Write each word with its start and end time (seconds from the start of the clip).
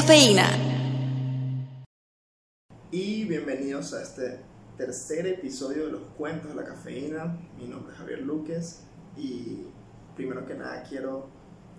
cafeína. 0.00 0.48
Y 2.90 3.24
bienvenidos 3.26 3.92
a 3.92 4.02
este 4.02 4.40
tercer 4.78 5.26
episodio 5.26 5.84
de 5.86 5.92
los 5.92 6.00
cuentos 6.16 6.48
de 6.48 6.56
la 6.56 6.64
cafeína. 6.64 7.38
Mi 7.58 7.66
nombre 7.66 7.92
es 7.92 7.98
Javier 7.98 8.22
Luques 8.22 8.84
y 9.14 9.66
primero 10.16 10.46
que 10.46 10.54
nada 10.54 10.82
quiero 10.88 11.28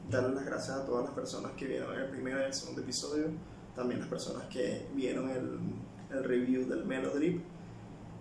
darle 0.08 0.36
las 0.36 0.46
gracias 0.46 0.78
a 0.78 0.86
todas 0.86 1.06
las 1.06 1.16
personas 1.16 1.54
que 1.54 1.66
vieron 1.66 1.96
el 1.96 2.10
primero 2.12 2.40
y 2.42 2.44
el 2.44 2.54
segundo 2.54 2.82
episodio, 2.82 3.26
también 3.76 4.02
las 4.02 4.10
personas 4.10 4.44
que 4.50 4.86
vieron 4.94 5.28
el, 5.28 5.60
el 6.16 6.24
review 6.24 6.70
del 6.70 6.86
Melodrip 6.86 7.42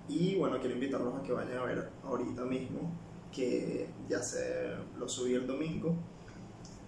y 0.08 0.34
bueno, 0.36 0.58
quiero 0.60 0.76
invitarlos 0.76 1.14
a 1.14 1.22
que 1.22 1.32
vayan 1.32 1.58
a 1.58 1.64
ver 1.64 1.90
ahorita 2.04 2.46
mismo, 2.46 2.90
que 3.30 3.86
ya 4.08 4.22
se 4.22 4.76
lo 4.98 5.06
subí 5.06 5.34
el 5.34 5.46
domingo, 5.46 5.94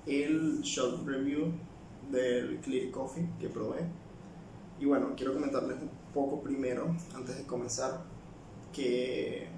el 0.07 0.63
short 0.63 1.07
review 1.07 1.53
del 2.13 2.61
Clear 2.61 2.91
Coffee 2.91 3.29
que 3.41 3.49
probé. 3.49 3.81
Y 4.79 4.85
bueno, 4.85 5.15
quiero 5.17 5.33
comentarles 5.33 5.79
un 5.81 5.91
poco 6.13 6.43
primero, 6.43 6.95
antes 7.15 7.39
de 7.39 7.45
comenzar, 7.45 8.03
que 8.73 9.49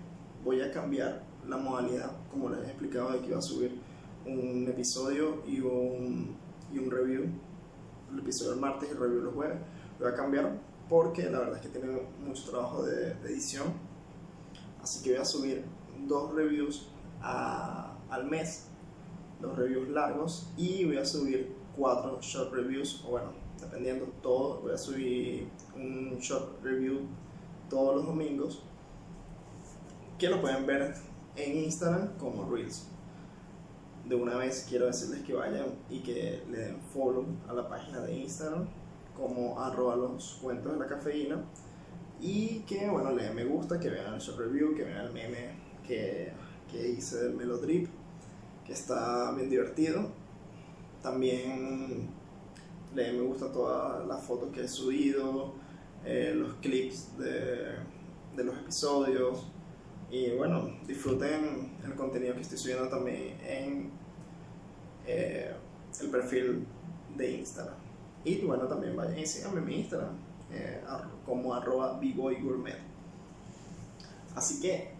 voy 0.45 0.61
a 0.61 0.71
cambiar 0.71 1.23
la 1.47 1.57
modalidad, 1.57 2.13
como 2.31 2.49
les 2.49 2.61
he 2.61 2.71
explicado, 2.71 3.13
de 3.13 3.21
que 3.21 3.29
iba 3.29 3.39
a 3.39 3.43
subir 3.43 3.79
un 4.27 4.67
episodio 4.69 5.43
y 5.47 5.61
un, 5.61 6.37
y 6.73 6.79
un 6.79 6.91
review. 6.91 7.25
El 8.13 8.19
episodio 8.21 8.55
el 8.55 8.61
martes 8.61 8.89
y 8.89 8.93
el 8.93 8.99
review 8.99 9.23
los 9.23 9.35
jueves. 9.35 9.59
Lo 9.99 10.07
voy 10.07 10.15
a 10.15 10.17
cambiar 10.17 10.59
porque 10.89 11.31
la 11.31 11.41
verdad 11.41 11.57
es 11.57 11.63
que 11.63 11.69
tiene 11.69 12.01
mucho 12.25 12.51
trabajo 12.51 12.85
de, 12.85 13.13
edición. 13.25 13.67
Así 14.83 15.03
que 15.03 15.13
voy 15.13 15.21
a 15.21 15.25
subir 15.25 15.65
dos 16.07 16.35
reviews 16.35 16.89
al 17.21 18.27
mes, 18.29 18.67
dos 19.41 19.57
reviews 19.57 19.89
largos, 19.89 20.51
y 20.57 20.85
voy 20.85 20.99
a 20.99 21.05
subir 21.07 21.64
cuatro 21.77 22.19
short 22.21 22.53
reviews, 22.53 23.03
o 23.07 23.11
bueno, 23.11 23.33
dependiendo 23.61 24.07
todo, 24.23 24.61
voy 24.61 24.73
a 24.73 24.79
subir 24.79 25.49
un 25.75 26.17
short 26.21 26.63
review 26.63 27.01
todos 27.69 27.97
los 27.97 28.07
domingos, 28.07 28.63
que 30.19 30.29
lo 30.29 30.41
pueden 30.41 30.67
ver 30.67 30.95
en 31.37 31.57
Instagram 31.65 32.17
como 32.19 32.49
Reels. 32.51 32.89
De 34.07 34.15
una 34.15 34.37
vez 34.37 34.67
quiero 34.69 34.87
decirles 34.87 35.23
que 35.23 35.33
vayan 35.33 35.67
y 35.89 36.01
que 36.01 36.45
le 36.51 36.59
den 36.59 36.81
follow 36.93 37.25
a 37.49 37.55
la 37.55 37.69
página 37.69 38.01
de 38.01 38.15
Instagram 38.15 38.67
como 39.17 39.59
arroba 39.59 39.97
los 39.97 40.39
cuentos 40.43 40.73
de 40.73 40.79
la 40.79 40.87
cafeína 40.87 41.43
y 42.21 42.61
que 42.61 42.89
bueno 42.89 43.13
le 43.13 43.25
den 43.25 43.35
me 43.35 43.45
gusta, 43.45 43.81
que 43.81 43.89
vean 43.89 44.15
el 44.15 44.21
show 44.21 44.37
review, 44.37 44.75
que 44.75 44.85
vean 44.85 45.07
el 45.07 45.13
meme 45.13 45.57
que, 45.87 46.33
que 46.71 46.89
hice 46.89 47.17
del 47.17 47.35
Melodrip, 47.35 47.89
que 48.67 48.73
está 48.73 49.33
bien 49.33 49.49
divertido. 49.49 50.11
También 51.05 52.09
le 52.95 53.13
me 53.13 53.21
gusta 53.21 53.53
todas 53.53 54.07
las 54.07 54.23
fotos 54.23 54.49
que 54.55 54.65
he 54.65 54.69
subido, 54.69 55.53
eh, 56.03 56.33
los 56.35 56.55
clips 56.55 57.19
de, 57.19 57.75
de 58.35 58.45
los 58.45 58.57
episodios 58.57 59.45
y 60.11 60.31
bueno, 60.31 60.71
disfruten 60.87 61.73
el 61.85 61.95
contenido 61.95 62.35
que 62.35 62.41
estoy 62.41 62.57
subiendo 62.57 62.89
también 62.89 63.39
en 63.47 63.91
eh, 65.07 65.55
el 66.01 66.09
perfil 66.09 66.67
de 67.19 67.33
Instagram. 67.33 67.75
Y 68.25 68.41
bueno, 68.41 68.67
también 68.67 68.97
vayan 68.97 69.19
y 69.19 69.27
síganme 69.27 69.59
en 69.59 69.67
mi 69.67 69.81
Instagram 69.81 70.17
eh, 70.51 70.81
como 71.27 71.55
arroba 71.55 72.01
gourmet. 72.01 72.79
Así 74.35 74.59
que 74.59 74.93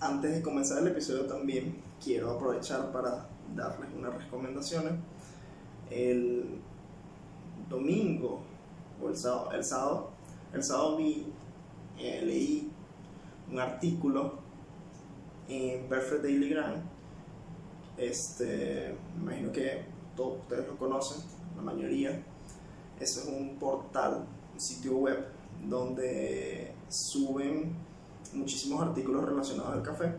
antes 0.00 0.34
de 0.34 0.42
comenzar 0.42 0.78
el 0.78 0.88
episodio 0.88 1.26
también 1.26 1.80
quiero 2.02 2.32
aprovechar 2.32 2.90
para 2.90 3.28
darles 3.54 3.88
unas 3.96 4.14
recomendaciones. 4.14 4.94
El 5.90 6.60
domingo 7.68 8.40
o 9.02 9.08
el 9.08 9.16
sábado, 9.16 9.52
el 9.52 9.64
sábado, 9.64 10.10
el 10.52 10.62
sábado 10.62 10.96
vi, 10.96 11.26
eh, 11.98 12.22
leí 12.24 12.70
un 13.50 13.58
artículo 13.58 14.34
en 15.48 15.88
Perfect 15.88 16.22
Daily 16.22 16.48
Grind. 16.48 16.82
Este, 17.96 18.96
me 19.16 19.22
imagino 19.22 19.52
que 19.52 19.84
todos 20.14 20.40
ustedes 20.40 20.66
lo 20.66 20.76
conocen 20.76 21.22
la 21.56 21.62
mayoría. 21.62 22.22
Eso 22.98 23.20
es 23.20 23.26
un 23.26 23.56
portal, 23.56 24.26
un 24.54 24.60
sitio 24.60 24.96
web 24.96 25.26
donde 25.68 26.72
suben 26.88 27.74
muchísimos 28.34 28.82
artículos 28.82 29.24
relacionados 29.24 29.72
al 29.72 29.82
café. 29.82 30.14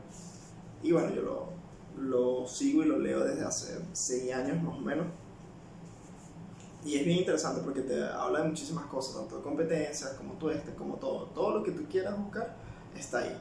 Y 0.84 0.92
bueno, 0.92 1.14
yo 1.14 1.22
lo, 1.22 1.47
lo 2.00 2.48
sigo 2.48 2.84
y 2.84 2.86
lo 2.86 3.00
leo 3.00 3.24
desde 3.24 3.44
hace 3.44 3.80
6 3.92 4.34
años 4.34 4.62
más 4.64 4.76
o 4.76 4.82
menos. 4.82 5.08
Y 6.86 6.96
es 6.96 7.06
bien 7.06 7.20
interesante 7.20 7.62
porque 7.62 7.82
te 7.82 8.02
habla 8.04 8.42
de 8.42 8.50
muchísimas 8.50 8.86
cosas, 8.86 9.16
tanto 9.16 9.38
de 9.38 9.44
competencias 9.44 10.12
como 10.14 10.36
tuestes, 10.36 10.74
como 10.76 10.96
todo. 10.96 11.26
Todo 11.28 11.58
lo 11.60 11.64
que 11.64 11.72
tú 11.72 11.84
quieras 11.90 12.18
buscar 12.18 12.56
está 12.96 13.20
ahí. 13.20 13.38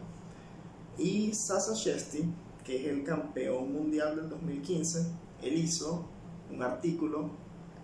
Y 0.98 1.32
Sasa 1.34 1.74
Shesti, 1.74 2.24
que 2.64 2.80
es 2.80 2.86
el 2.88 3.04
campeón 3.04 3.72
mundial 3.72 4.16
del 4.16 4.28
2015, 4.30 5.06
él 5.42 5.54
hizo 5.54 6.06
un 6.50 6.62
artículo 6.62 7.30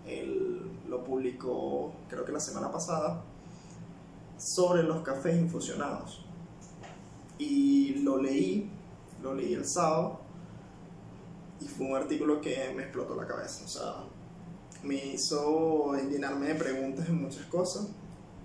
él 0.05 0.61
lo 0.89 1.03
publicó 1.03 1.93
creo 2.09 2.25
que 2.25 2.31
la 2.31 2.39
semana 2.39 2.71
pasada 2.71 3.23
sobre 4.37 4.83
los 4.83 5.01
cafés 5.01 5.37
infusionados. 5.37 6.25
Y 7.37 7.95
lo 8.03 8.21
leí, 8.21 8.69
lo 9.21 9.33
leí 9.33 9.53
el 9.53 9.65
sábado 9.65 10.19
y 11.63 11.67
fue 11.67 11.87
un 11.87 11.95
artículo 11.95 12.41
que 12.41 12.73
me 12.75 12.83
explotó 12.83 13.15
la 13.15 13.25
cabeza. 13.25 13.63
O 13.63 13.67
sea, 13.67 13.93
me 14.83 14.95
hizo 14.95 15.93
llenarme 16.09 16.47
de 16.47 16.55
preguntas 16.55 17.07
en 17.07 17.21
muchas 17.21 17.45
cosas, 17.45 17.87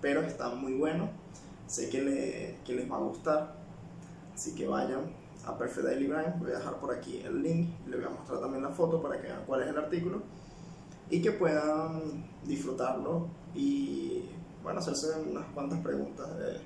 pero 0.00 0.22
está 0.22 0.50
muy 0.50 0.74
bueno. 0.74 1.10
Sé 1.66 1.90
que, 1.90 2.00
le, 2.00 2.58
que 2.64 2.72
les 2.74 2.90
va 2.90 2.96
a 2.96 3.00
gustar, 3.00 3.56
así 4.34 4.54
que 4.54 4.66
vayan 4.66 5.12
a 5.44 5.58
Perfect 5.58 5.86
Daily 5.86 6.06
Grind. 6.06 6.38
Voy 6.38 6.52
a 6.52 6.58
dejar 6.58 6.78
por 6.78 6.94
aquí 6.94 7.20
el 7.24 7.42
link, 7.42 7.68
le 7.86 7.96
voy 7.96 8.06
a 8.06 8.10
mostrar 8.10 8.40
también 8.40 8.62
la 8.62 8.70
foto 8.70 9.02
para 9.02 9.20
que 9.20 9.26
vean 9.26 9.42
cuál 9.46 9.62
es 9.62 9.68
el 9.68 9.76
artículo 9.76 10.22
y 11.10 11.20
que 11.20 11.32
puedan 11.32 12.24
disfrutarlo 12.44 13.28
y 13.54 14.22
bueno, 14.62 14.80
hacerse 14.80 15.18
unas 15.20 15.46
cuantas 15.52 15.80
preguntas 15.80 16.28
de, 16.38 16.60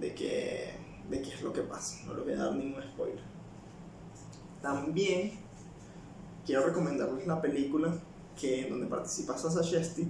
de, 0.00 0.14
qué, 0.14 0.74
de 1.10 1.22
qué 1.22 1.30
es 1.30 1.42
lo 1.42 1.52
que 1.52 1.62
pasa. 1.62 2.04
No 2.06 2.14
les 2.14 2.24
voy 2.24 2.32
a 2.34 2.36
dar 2.36 2.54
ningún 2.54 2.82
spoiler. 2.82 3.22
También 4.60 5.43
quiero 6.44 6.66
recomendarles 6.66 7.26
la 7.26 7.40
película 7.40 7.94
que, 8.38 8.68
donde 8.68 8.86
participa 8.86 9.36
Sasa 9.36 9.62
Shesti, 9.62 10.06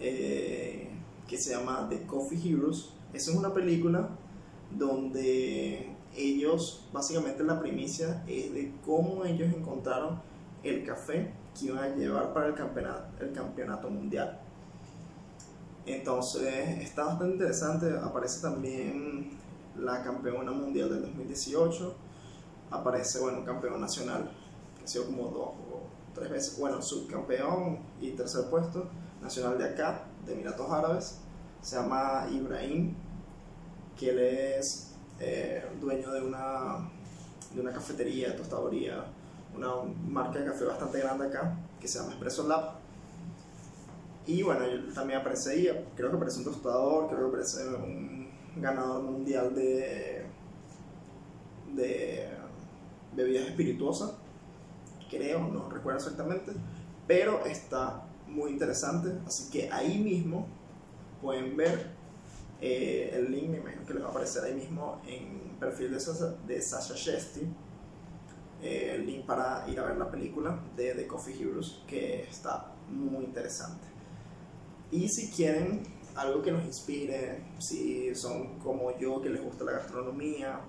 eh, 0.00 0.90
que 1.26 1.38
se 1.38 1.50
llama 1.50 1.86
The 1.88 2.02
Coffee 2.06 2.52
Heroes. 2.52 2.90
Esa 3.12 3.30
es 3.30 3.36
una 3.36 3.52
película 3.52 4.08
donde 4.70 5.94
ellos, 6.16 6.86
básicamente 6.92 7.44
la 7.44 7.60
primicia 7.60 8.24
es 8.26 8.52
de 8.52 8.72
cómo 8.84 9.24
ellos 9.24 9.52
encontraron 9.54 10.20
el 10.62 10.84
café 10.84 11.32
que 11.58 11.66
iban 11.66 11.78
a 11.78 11.94
llevar 11.94 12.32
para 12.32 12.48
el 12.48 12.54
campeonato, 12.54 13.24
el 13.24 13.32
campeonato 13.32 13.88
mundial. 13.88 14.40
Entonces 15.86 16.80
está 16.80 17.04
bastante 17.04 17.34
interesante, 17.34 17.96
aparece 18.02 18.42
también 18.42 19.30
la 19.78 20.02
campeona 20.02 20.50
mundial 20.50 20.90
del 20.90 21.02
2018, 21.02 21.94
aparece 22.70 23.20
bueno, 23.20 23.44
campeón 23.44 23.80
nacional, 23.80 24.30
ha 24.86 24.88
sido 24.88 25.06
como 25.06 25.24
dos 25.24 25.48
o 25.48 25.82
tres 26.14 26.30
veces, 26.30 26.58
bueno, 26.60 26.80
subcampeón 26.80 27.80
y 28.00 28.12
tercer 28.12 28.48
puesto, 28.48 28.88
nacional 29.20 29.58
de 29.58 29.64
acá, 29.64 30.04
de 30.24 30.34
Emiratos 30.34 30.70
Árabes, 30.70 31.18
se 31.60 31.74
llama 31.74 32.28
Ibrahim, 32.32 32.94
que 33.98 34.10
él 34.10 34.18
es 34.20 34.94
eh, 35.18 35.64
dueño 35.80 36.12
de 36.12 36.22
una, 36.22 36.88
de 37.52 37.60
una 37.60 37.72
cafetería, 37.72 38.36
tostadoría, 38.36 39.04
una 39.56 39.70
marca 40.06 40.38
de 40.38 40.46
café 40.46 40.64
bastante 40.64 41.00
grande 41.00 41.26
acá, 41.26 41.58
que 41.80 41.88
se 41.88 41.98
llama 41.98 42.12
Espresso 42.12 42.46
Lab. 42.46 42.76
Y 44.24 44.42
bueno, 44.44 44.68
yo 44.68 44.92
también 44.94 45.20
aparece 45.20 45.50
ahí, 45.50 45.86
creo 45.96 46.10
que 46.10 46.16
aparece 46.16 46.38
un 46.38 46.44
tostador, 46.44 47.08
creo 47.08 47.22
que 47.22 47.26
aparece 47.26 47.66
un 47.66 48.30
ganador 48.56 49.02
mundial 49.02 49.52
de, 49.52 50.26
de 51.74 52.28
bebidas 53.16 53.46
espirituosas, 53.48 54.12
creo, 55.08 55.40
no 55.40 55.68
recuerdo 55.68 55.98
exactamente, 55.98 56.52
pero 57.06 57.44
está 57.46 58.02
muy 58.26 58.50
interesante, 58.50 59.12
así 59.26 59.50
que 59.50 59.70
ahí 59.70 59.98
mismo 59.98 60.46
pueden 61.22 61.56
ver 61.56 61.90
eh, 62.60 63.10
el 63.14 63.30
link, 63.30 63.48
me 63.48 63.58
imagino 63.58 63.84
que 63.86 63.94
les 63.94 64.02
va 64.02 64.08
a 64.08 64.10
aparecer 64.10 64.44
ahí 64.44 64.54
mismo 64.54 65.00
en 65.06 65.50
el 65.50 65.56
perfil 65.58 65.92
de 65.92 66.00
Sasha, 66.00 66.34
de 66.46 66.60
Sasha 66.60 66.94
Shesti 66.94 67.46
eh, 68.62 68.94
el 68.94 69.06
link 69.06 69.26
para 69.26 69.64
ir 69.68 69.78
a 69.78 69.84
ver 69.84 69.98
la 69.98 70.10
película 70.10 70.58
de 70.76 70.94
The 70.94 71.06
Coffee 71.06 71.40
Heroes, 71.40 71.82
que 71.86 72.22
está 72.22 72.72
muy 72.88 73.24
interesante. 73.24 73.86
Y 74.90 75.08
si 75.08 75.30
quieren 75.30 75.82
algo 76.14 76.42
que 76.42 76.52
nos 76.52 76.64
inspire, 76.64 77.42
si 77.58 78.14
son 78.14 78.58
como 78.60 78.96
yo, 78.98 79.20
que 79.20 79.28
les 79.28 79.42
gusta 79.42 79.64
la 79.64 79.72
gastronomía, 79.72 80.60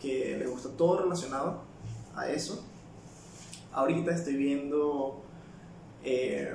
que 0.00 0.36
les 0.38 0.50
gusta 0.50 0.68
todo 0.76 1.02
relacionado 1.02 1.62
a 2.14 2.28
eso, 2.28 2.64
ahorita 3.72 4.12
estoy 4.12 4.36
viendo 4.36 5.22
eh, 6.04 6.52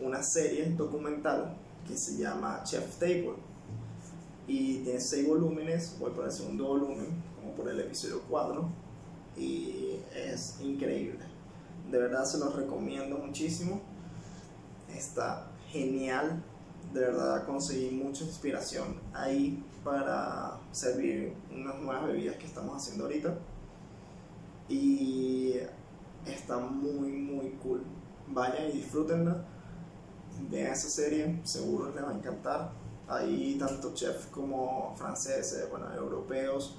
una 0.00 0.22
serie 0.22 0.70
documental 0.70 1.56
que 1.86 1.96
se 1.96 2.18
llama 2.18 2.62
Chef 2.64 2.98
Table 2.98 3.34
y 4.46 4.78
tiene 4.78 5.00
seis 5.00 5.26
volúmenes, 5.26 5.96
voy 5.98 6.10
por 6.12 6.24
el 6.24 6.32
segundo 6.32 6.68
volumen, 6.68 7.08
como 7.36 7.54
por 7.54 7.68
el 7.68 7.80
episodio 7.80 8.22
4 8.28 8.68
y 9.36 10.00
es 10.14 10.58
increíble. 10.62 11.20
De 11.90 11.98
verdad 11.98 12.24
se 12.24 12.38
los 12.38 12.54
recomiendo 12.54 13.18
muchísimo. 13.18 13.80
Está 14.94 15.50
genial. 15.70 16.42
De 16.92 17.00
verdad 17.00 17.46
conseguí 17.46 17.90
mucha 17.90 18.24
inspiración 18.24 18.98
ahí 19.12 19.62
para 19.84 20.58
servir 20.72 21.34
unas 21.54 21.78
nuevas 21.80 22.06
bebidas 22.06 22.36
que 22.36 22.46
estamos 22.46 22.76
haciendo 22.76 23.04
ahorita. 23.04 23.34
Y 24.68 25.54
está 26.32 26.58
muy, 26.58 27.10
muy 27.10 27.50
cool. 27.62 27.82
Vayan 28.28 28.68
y 28.68 28.72
disfrútenla. 28.72 29.44
Vean 30.50 30.72
esa 30.72 30.88
serie, 30.88 31.40
seguro 31.44 31.92
les 31.92 32.04
va 32.04 32.10
a 32.10 32.14
encantar. 32.14 32.70
Hay 33.08 33.56
tanto 33.58 33.94
chefs 33.94 34.26
como 34.26 34.94
franceses, 34.96 35.68
bueno, 35.70 35.92
europeos, 35.94 36.76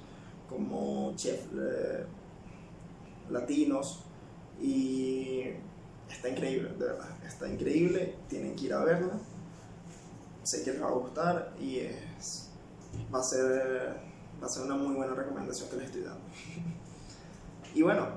como 0.47 1.13
chefs 1.15 1.47
eh, 1.53 2.05
latinos. 3.29 4.03
Y 4.61 5.45
está 6.09 6.29
increíble, 6.29 6.69
de 6.77 6.85
verdad. 6.85 7.09
Está 7.25 7.47
increíble. 7.47 8.15
Tienen 8.27 8.55
que 8.55 8.65
ir 8.65 8.73
a 8.73 8.83
verla. 8.83 9.13
Sé 10.43 10.63
que 10.63 10.71
les 10.71 10.81
va 10.81 10.87
a 10.87 10.91
gustar 10.91 11.53
y 11.59 11.79
es, 11.79 12.49
va, 13.13 13.19
a 13.19 13.23
ser, 13.23 13.99
va 14.41 14.47
a 14.47 14.49
ser 14.49 14.63
una 14.63 14.75
muy 14.75 14.95
buena 14.95 15.13
recomendación 15.13 15.69
que 15.69 15.75
les 15.75 15.85
estoy 15.85 16.01
dando. 16.01 16.23
y 17.75 17.81
bueno, 17.81 18.07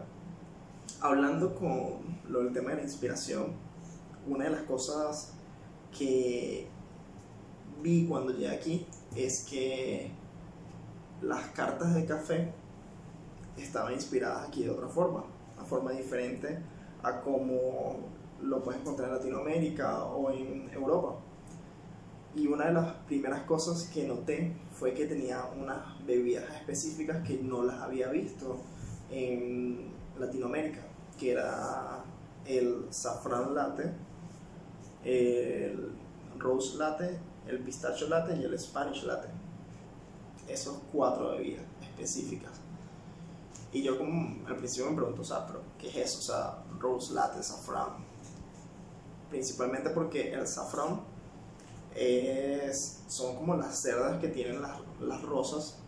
hablando 1.02 1.54
con 1.56 2.00
lo 2.28 2.44
del 2.44 2.52
tema 2.52 2.70
de 2.70 2.76
la 2.76 2.82
inspiración, 2.82 3.52
una 4.26 4.44
de 4.44 4.50
las 4.50 4.62
cosas 4.62 5.32
que 5.96 6.69
vi 7.82 8.06
cuando 8.06 8.32
llegué 8.32 8.50
aquí 8.50 8.87
es 9.16 9.44
que 9.44 10.12
las 11.20 11.49
cartas 11.49 11.94
de 11.94 12.06
café 12.06 12.52
estaban 13.56 13.93
inspiradas 13.93 14.49
aquí 14.49 14.62
de 14.62 14.70
otra 14.70 14.88
forma, 14.88 15.25
una 15.56 15.66
forma 15.66 15.90
diferente 15.90 16.60
a 17.02 17.20
como 17.20 17.99
lo 18.40 18.62
puedes 18.62 18.81
encontrar 18.81 19.08
en 19.08 19.16
Latinoamérica 19.16 20.04
o 20.04 20.31
en 20.31 20.70
Europa. 20.72 21.16
Y 22.34 22.46
una 22.46 22.66
de 22.66 22.75
las 22.75 22.93
primeras 23.06 23.43
cosas 23.43 23.90
que 23.93 24.06
noté 24.06 24.56
fue 24.72 24.94
que 24.94 25.06
tenía 25.06 25.44
unas 25.60 25.78
bebidas 26.06 26.44
específicas 26.54 27.26
que 27.26 27.43
no 27.43 27.64
las 27.64 27.81
había 27.81 28.08
visto 28.08 28.56
en 29.10 29.90
Latinoamérica 30.19 30.92
que 31.23 31.31
era 31.31 32.03
el 32.45 32.89
saffron 32.91 33.55
latte, 33.55 33.93
el 35.05 35.93
rose 36.37 36.77
latte, 36.77 37.17
el 37.47 37.61
pistacho 37.61 38.09
latte 38.09 38.37
y 38.37 38.43
el 38.43 38.59
spanish 38.59 39.05
latte. 39.05 39.29
Esos 40.49 40.79
cuatro 40.93 41.31
bebidas 41.31 41.63
específicas. 41.81 42.51
Y 43.73 43.85
yo 43.85 43.97
como 43.97 44.45
al 44.49 44.57
principio 44.57 44.91
me 44.91 44.97
pregunto, 44.97 45.23
o 45.23 45.25
sea, 45.25 45.47
¿pero 45.47 45.63
qué 45.79 45.89
es 45.91 45.97
eso? 45.97 46.19
O 46.19 46.23
sea, 46.23 46.65
rose 46.81 47.15
latte, 47.15 47.41
saffron. 47.41 48.05
Principalmente 49.31 49.91
porque 49.91 50.33
el 50.33 50.47
saffron 50.49 51.03
es, 51.95 53.05
son 53.07 53.37
como 53.37 53.55
las 53.55 53.81
cerdas 53.81 54.21
que 54.21 54.27
tienen 54.27 54.61
las, 54.61 54.73
las 55.01 55.23
rosas, 55.23 55.79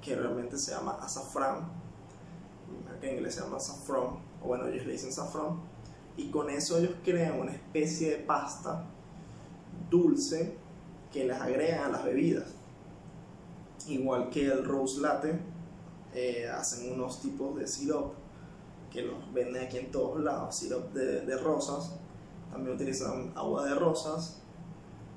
que 0.00 0.14
realmente 0.14 0.56
se 0.56 0.70
llama 0.70 0.92
azafrán, 1.02 1.68
que 3.00 3.10
en 3.10 3.16
inglés 3.16 3.34
se 3.34 3.40
llama 3.40 3.58
saffron 3.58 4.33
o 4.44 4.48
bueno, 4.48 4.66
ellos 4.66 4.86
le 4.86 4.92
dicen 4.92 5.12
saffron, 5.12 5.60
y 6.16 6.30
con 6.30 6.50
eso 6.50 6.78
ellos 6.78 6.94
crean 7.02 7.40
una 7.40 7.52
especie 7.52 8.10
de 8.10 8.16
pasta 8.18 8.84
dulce 9.90 10.56
que 11.12 11.24
les 11.24 11.40
agregan 11.40 11.84
a 11.84 11.88
las 11.88 12.04
bebidas. 12.04 12.48
Igual 13.88 14.30
que 14.30 14.46
el 14.46 14.64
rose 14.64 15.00
latte, 15.00 15.38
eh, 16.14 16.48
hacen 16.48 16.92
unos 16.92 17.20
tipos 17.20 17.56
de 17.56 17.66
sirop 17.66 18.14
que 18.90 19.02
los 19.02 19.32
venden 19.32 19.64
aquí 19.64 19.78
en 19.78 19.90
todos 19.90 20.20
lados, 20.20 20.54
sirop 20.54 20.92
de, 20.92 21.36
rosas, 21.38 21.96
también 22.52 22.76
utilizan 22.76 23.32
agua 23.34 23.66
de 23.66 23.74
rosas, 23.74 24.40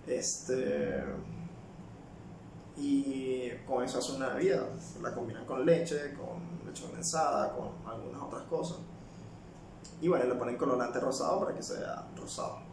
este, 0.08 1.04
y 2.76 3.50
con 3.68 3.84
eso 3.84 4.00
hacen 4.00 4.16
una 4.16 4.30
bebida, 4.30 4.68
la 5.02 5.14
combinan 5.14 5.46
con 5.46 5.64
leche, 5.64 6.16
con 6.16 6.66
leche 6.66 6.84
condensada, 6.84 7.54
con 7.54 7.70
algunas 7.88 8.22
otras 8.24 8.44
cosas. 8.44 8.78
Y 10.02 10.08
bueno, 10.08 10.26
le 10.26 10.36
ponen 10.36 10.58
colorante 10.58 11.00
rosado 11.00 11.40
para 11.40 11.56
que 11.56 11.64
sea 11.64 12.08
rosado. 12.16 12.68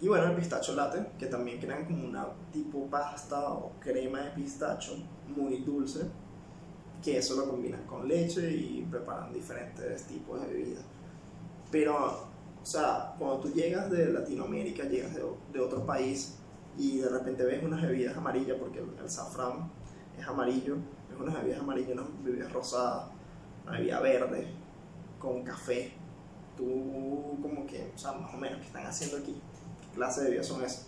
Y 0.00 0.06
bueno, 0.06 0.26
el 0.26 0.36
pistacho 0.36 0.74
latte, 0.74 1.04
que 1.18 1.26
también 1.26 1.58
crean 1.58 1.84
como 1.84 2.06
una 2.06 2.26
tipo 2.52 2.86
pasta 2.86 3.50
o 3.50 3.72
crema 3.80 4.20
de 4.20 4.30
pistacho 4.30 4.96
muy 5.26 5.58
dulce, 5.58 6.08
que 7.02 7.18
eso 7.18 7.34
lo 7.34 7.48
combinan 7.48 7.84
con 7.84 8.06
leche 8.06 8.50
y 8.52 8.86
preparan 8.88 9.32
diferentes 9.32 10.04
tipos 10.04 10.40
de 10.40 10.46
bebidas. 10.46 10.84
Pero, 11.72 11.96
o 12.62 12.64
sea, 12.66 13.14
cuando 13.18 13.40
tú 13.40 13.52
llegas 13.52 13.90
de 13.90 14.12
Latinoamérica, 14.12 14.84
llegas 14.84 15.14
de, 15.14 15.60
otro 15.60 15.84
país 15.84 16.36
y 16.76 16.98
de 16.98 17.08
repente 17.08 17.44
ves 17.44 17.64
unas 17.64 17.82
bebidas 17.82 18.16
amarillas, 18.16 18.56
porque 18.60 18.78
el, 18.78 18.90
el 19.02 19.10
safrán 19.10 19.68
es 20.16 20.26
amarillo, 20.26 20.76
ves 21.10 21.18
unas 21.18 21.34
bebidas 21.42 21.60
amarillas, 21.60 21.92
unas 21.92 22.06
bebidas 22.22 22.52
rosadas, 22.52 23.08
una 23.64 23.78
bebida 23.78 24.00
verde 24.00 24.46
con 25.18 25.42
café 25.42 25.97
tú 26.58 27.38
como 27.40 27.66
que, 27.66 27.90
o 27.94 27.98
sea, 27.98 28.12
más 28.12 28.34
o 28.34 28.36
menos, 28.36 28.58
¿qué 28.58 28.66
están 28.66 28.84
haciendo 28.84 29.16
aquí? 29.16 29.40
¿Qué 29.80 29.94
clase 29.94 30.24
de 30.24 30.30
vida 30.32 30.42
son 30.42 30.62
esas? 30.62 30.86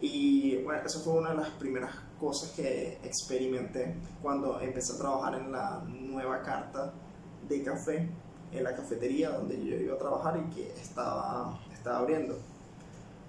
Y 0.00 0.56
bueno, 0.64 0.82
eso 0.84 1.00
fue 1.00 1.14
una 1.14 1.30
de 1.30 1.36
las 1.36 1.50
primeras 1.50 1.94
cosas 2.18 2.50
que 2.50 2.98
experimenté 3.04 3.94
cuando 4.20 4.60
empecé 4.60 4.94
a 4.94 4.98
trabajar 4.98 5.34
en 5.36 5.52
la 5.52 5.84
nueva 5.86 6.42
carta 6.42 6.92
de 7.48 7.62
café 7.62 8.08
en 8.54 8.64
la 8.64 8.74
cafetería 8.74 9.30
donde 9.30 9.56
yo 9.64 9.76
iba 9.76 9.94
a 9.94 9.98
trabajar 9.98 10.36
y 10.38 10.54
que 10.54 10.70
estaba, 10.80 11.58
estaba 11.72 11.98
abriendo. 11.98 12.38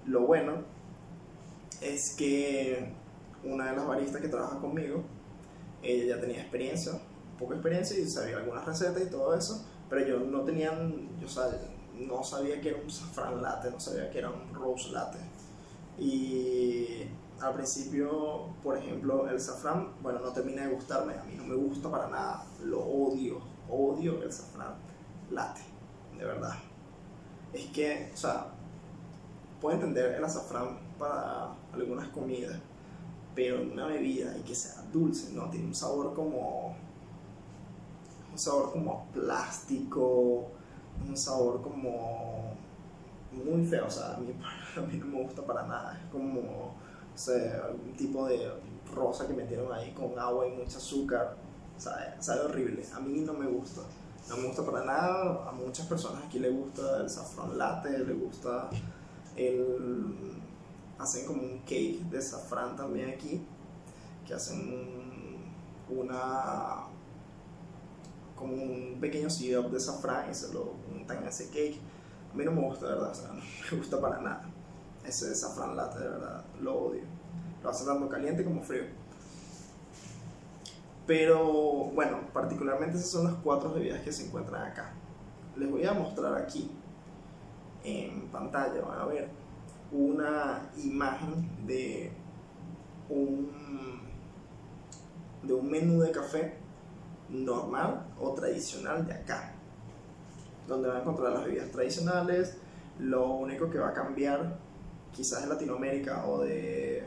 Lo 0.06 0.20
bueno 0.20 0.62
es 1.80 2.14
que 2.16 2.92
una 3.44 3.70
de 3.70 3.76
las 3.76 3.86
baristas 3.86 4.20
que 4.20 4.28
trabaja 4.28 4.58
conmigo, 4.58 5.02
ella 5.82 6.16
ya 6.16 6.20
tenía 6.20 6.40
experiencia, 6.40 6.92
poca 7.38 7.54
experiencia 7.54 7.98
y 7.98 8.08
sabía 8.08 8.36
algunas 8.36 8.64
recetas 8.64 9.02
y 9.02 9.10
todo 9.10 9.34
eso, 9.34 9.64
pero 9.88 10.06
yo 10.06 10.18
no 10.20 10.40
tenía, 10.42 10.72
yo 10.72 11.28
no 12.06 12.22
sabía 12.22 12.60
que 12.60 12.70
era 12.70 12.78
un 12.82 12.90
saffron 12.90 13.42
latte, 13.42 13.70
no 13.70 13.80
sabía 13.80 14.10
que 14.10 14.18
era 14.18 14.30
un 14.30 14.52
rose 14.54 14.90
latte. 14.90 15.18
Y 15.98 17.02
al 17.40 17.54
principio, 17.54 18.48
por 18.62 18.76
ejemplo, 18.76 19.28
el 19.28 19.40
safran, 19.40 19.92
bueno, 20.02 20.20
no 20.20 20.32
termina 20.32 20.66
de 20.66 20.74
gustarme, 20.74 21.14
a 21.14 21.24
mí 21.24 21.34
no 21.36 21.44
me 21.44 21.54
gusta 21.54 21.90
para 21.90 22.08
nada, 22.08 22.46
lo 22.64 22.80
odio, 22.80 23.40
odio 23.70 24.22
el 24.22 24.32
safran 24.32 24.74
latte, 25.30 25.62
de 26.18 26.24
verdad. 26.24 26.54
Es 27.52 27.66
que, 27.66 28.10
o 28.12 28.16
sea, 28.16 28.48
puedo 29.60 29.76
entender 29.76 30.14
el 30.14 30.24
azafrán 30.24 30.78
para 30.98 31.54
algunas 31.72 32.08
comidas, 32.08 32.58
pero 33.34 33.62
una 33.62 33.86
bebida 33.86 34.36
y 34.36 34.42
que 34.42 34.54
sea 34.54 34.82
dulce, 34.92 35.32
¿no? 35.32 35.48
Tiene 35.50 35.66
un 35.66 35.74
sabor 35.74 36.14
como 36.14 36.76
un 38.36 38.40
sabor 38.40 38.70
como 38.70 39.06
plástico, 39.14 40.48
un 41.08 41.16
sabor 41.16 41.62
como 41.62 42.52
muy 43.32 43.64
feo, 43.64 43.86
o 43.86 43.90
sea, 43.90 44.14
a 44.14 44.18
mí, 44.18 44.28
a 44.76 44.80
mí 44.82 44.98
no 44.98 45.06
me 45.06 45.22
gusta 45.22 45.42
para 45.42 45.66
nada, 45.66 45.98
es 45.98 46.12
como, 46.12 46.40
o 46.40 46.74
sea, 47.14 47.70
un 47.72 47.96
tipo 47.96 48.26
de 48.26 48.52
rosa 48.94 49.26
que 49.26 49.32
metieron 49.32 49.72
ahí 49.72 49.92
con 49.92 50.18
agua 50.18 50.46
y 50.46 50.50
mucho 50.50 50.76
azúcar, 50.76 51.34
sabe, 51.78 52.14
sabe 52.20 52.42
horrible, 52.42 52.84
a 52.94 53.00
mí 53.00 53.20
no 53.20 53.32
me 53.32 53.46
gusta, 53.46 53.80
no 54.28 54.36
me 54.36 54.48
gusta 54.48 54.66
para 54.66 54.84
nada, 54.84 55.48
a 55.48 55.52
muchas 55.52 55.86
personas 55.86 56.22
aquí 56.24 56.38
les 56.38 56.54
gusta 56.54 57.00
el 57.00 57.08
saffron 57.08 57.56
latte, 57.56 58.00
les 58.00 58.20
gusta 58.20 58.68
el, 59.34 60.42
hacen 60.98 61.26
como 61.26 61.40
un 61.40 61.60
cake 61.60 62.02
de 62.10 62.20
safrán 62.20 62.76
también 62.76 63.08
aquí, 63.08 63.42
que 64.26 64.34
hacen 64.34 65.06
una 65.88 66.85
como 68.36 68.52
un 68.54 68.98
pequeño 69.00 69.28
syrup 69.30 69.70
de 69.70 69.80
safran 69.80 70.30
y 70.30 70.34
se 70.34 70.52
lo 70.52 70.74
untan 70.94 71.18
en 71.18 71.28
ese 71.28 71.48
cake. 71.48 71.80
A 72.32 72.36
mí 72.36 72.44
no 72.44 72.52
me 72.52 72.60
gusta, 72.60 72.86
verdad, 72.86 73.10
o 73.10 73.14
sea, 73.14 73.28
no 73.28 73.42
me 73.72 73.78
gusta 73.78 74.00
para 74.00 74.20
nada. 74.20 74.44
Ese 75.04 75.34
safran 75.34 75.74
latte, 75.74 75.98
de 75.98 76.08
verdad, 76.08 76.44
lo 76.60 76.74
odio. 76.74 77.02
Lo 77.62 77.70
hace 77.70 77.84
tanto 77.84 78.08
caliente 78.08 78.44
como 78.44 78.62
frío. 78.62 78.84
Pero 81.06 81.44
bueno, 81.94 82.18
particularmente 82.32 82.98
esas 82.98 83.10
son 83.10 83.24
las 83.24 83.34
cuatro 83.34 83.72
bebidas 83.72 84.02
que 84.02 84.12
se 84.12 84.26
encuentran 84.26 84.70
acá. 84.70 84.92
Les 85.56 85.70
voy 85.70 85.84
a 85.86 85.94
mostrar 85.94 86.34
aquí 86.34 86.70
en 87.84 88.28
pantalla, 88.28 88.82
van 88.82 89.00
a 89.00 89.06
ver 89.06 89.30
una 89.92 90.68
imagen 90.76 91.48
de 91.66 92.12
un, 93.08 94.00
de 95.42 95.54
un 95.54 95.70
menú 95.70 96.00
de 96.00 96.10
café 96.10 96.65
normal 97.28 98.06
o 98.20 98.32
tradicional 98.32 99.06
de 99.06 99.14
acá, 99.14 99.52
donde 100.66 100.88
van 100.88 100.98
a 100.98 101.00
encontrar 101.00 101.32
las 101.32 101.44
bebidas 101.44 101.70
tradicionales, 101.70 102.58
Lo 102.98 103.30
único 103.30 103.68
que 103.68 103.78
va 103.78 103.88
a 103.88 103.92
cambiar, 103.92 104.58
quizás 105.12 105.42
en 105.42 105.50
Latinoamérica 105.50 106.26
o 106.26 106.40
de, 106.40 107.04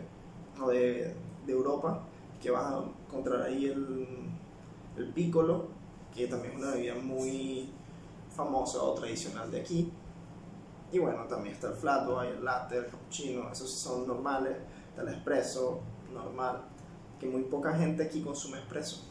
o 0.62 0.70
de, 0.70 1.16
de 1.46 1.52
Europa, 1.52 2.04
que 2.40 2.52
vas 2.52 2.74
a 2.74 2.84
encontrar 3.08 3.42
ahí 3.42 3.66
el, 3.66 4.08
el 4.98 5.14
piccolo, 5.14 5.68
que 6.14 6.28
también 6.28 6.54
es 6.54 6.60
una 6.60 6.72
bebida 6.72 6.96
muy 6.96 7.72
famosa 8.36 8.84
o 8.84 8.94
tradicional 8.94 9.50
de 9.50 9.62
aquí. 9.62 9.92
Y 10.92 11.00
bueno, 11.00 11.24
también 11.26 11.56
está 11.56 11.70
el 11.70 11.76
flat 11.76 12.08
white, 12.08 12.34
el 12.38 12.46
latte, 12.46 12.78
el 12.78 12.86
cappuccino, 12.86 13.52
esos 13.52 13.72
son 13.72 14.08
normales, 14.08 14.58
está 14.90 15.02
el 15.02 15.10
espresso, 15.10 15.82
normal, 16.14 16.64
que 17.20 17.28
muy 17.28 17.44
poca 17.44 17.76
gente 17.76 18.04
aquí 18.04 18.22
consume 18.22 18.60
espresso. 18.60 19.06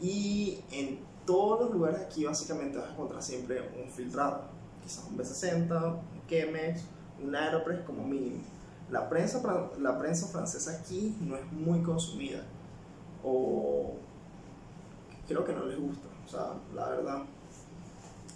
Y 0.00 0.60
en 0.70 1.00
todos 1.26 1.60
los 1.60 1.70
lugares 1.70 2.00
aquí 2.00 2.24
básicamente 2.24 2.78
vas 2.78 2.88
a 2.88 2.92
encontrar 2.92 3.22
siempre 3.22 3.60
un 3.60 3.90
filtrado, 3.90 4.42
quizás 4.82 5.06
un 5.10 5.18
B60, 5.18 5.92
un 5.94 6.26
Chemex, 6.26 6.82
un 7.22 7.36
Aeropress 7.36 7.80
como 7.84 8.04
mínimo. 8.04 8.42
La 8.90 9.08
prensa, 9.08 9.40
la 9.78 9.98
prensa 9.98 10.26
francesa 10.26 10.80
aquí 10.80 11.16
no 11.20 11.36
es 11.36 11.52
muy 11.52 11.82
consumida 11.82 12.42
o 13.22 13.94
creo 15.28 15.44
que 15.44 15.52
no 15.52 15.66
les 15.66 15.78
gusta, 15.78 16.08
o 16.26 16.28
sea, 16.28 16.54
la 16.74 16.88
verdad. 16.88 17.22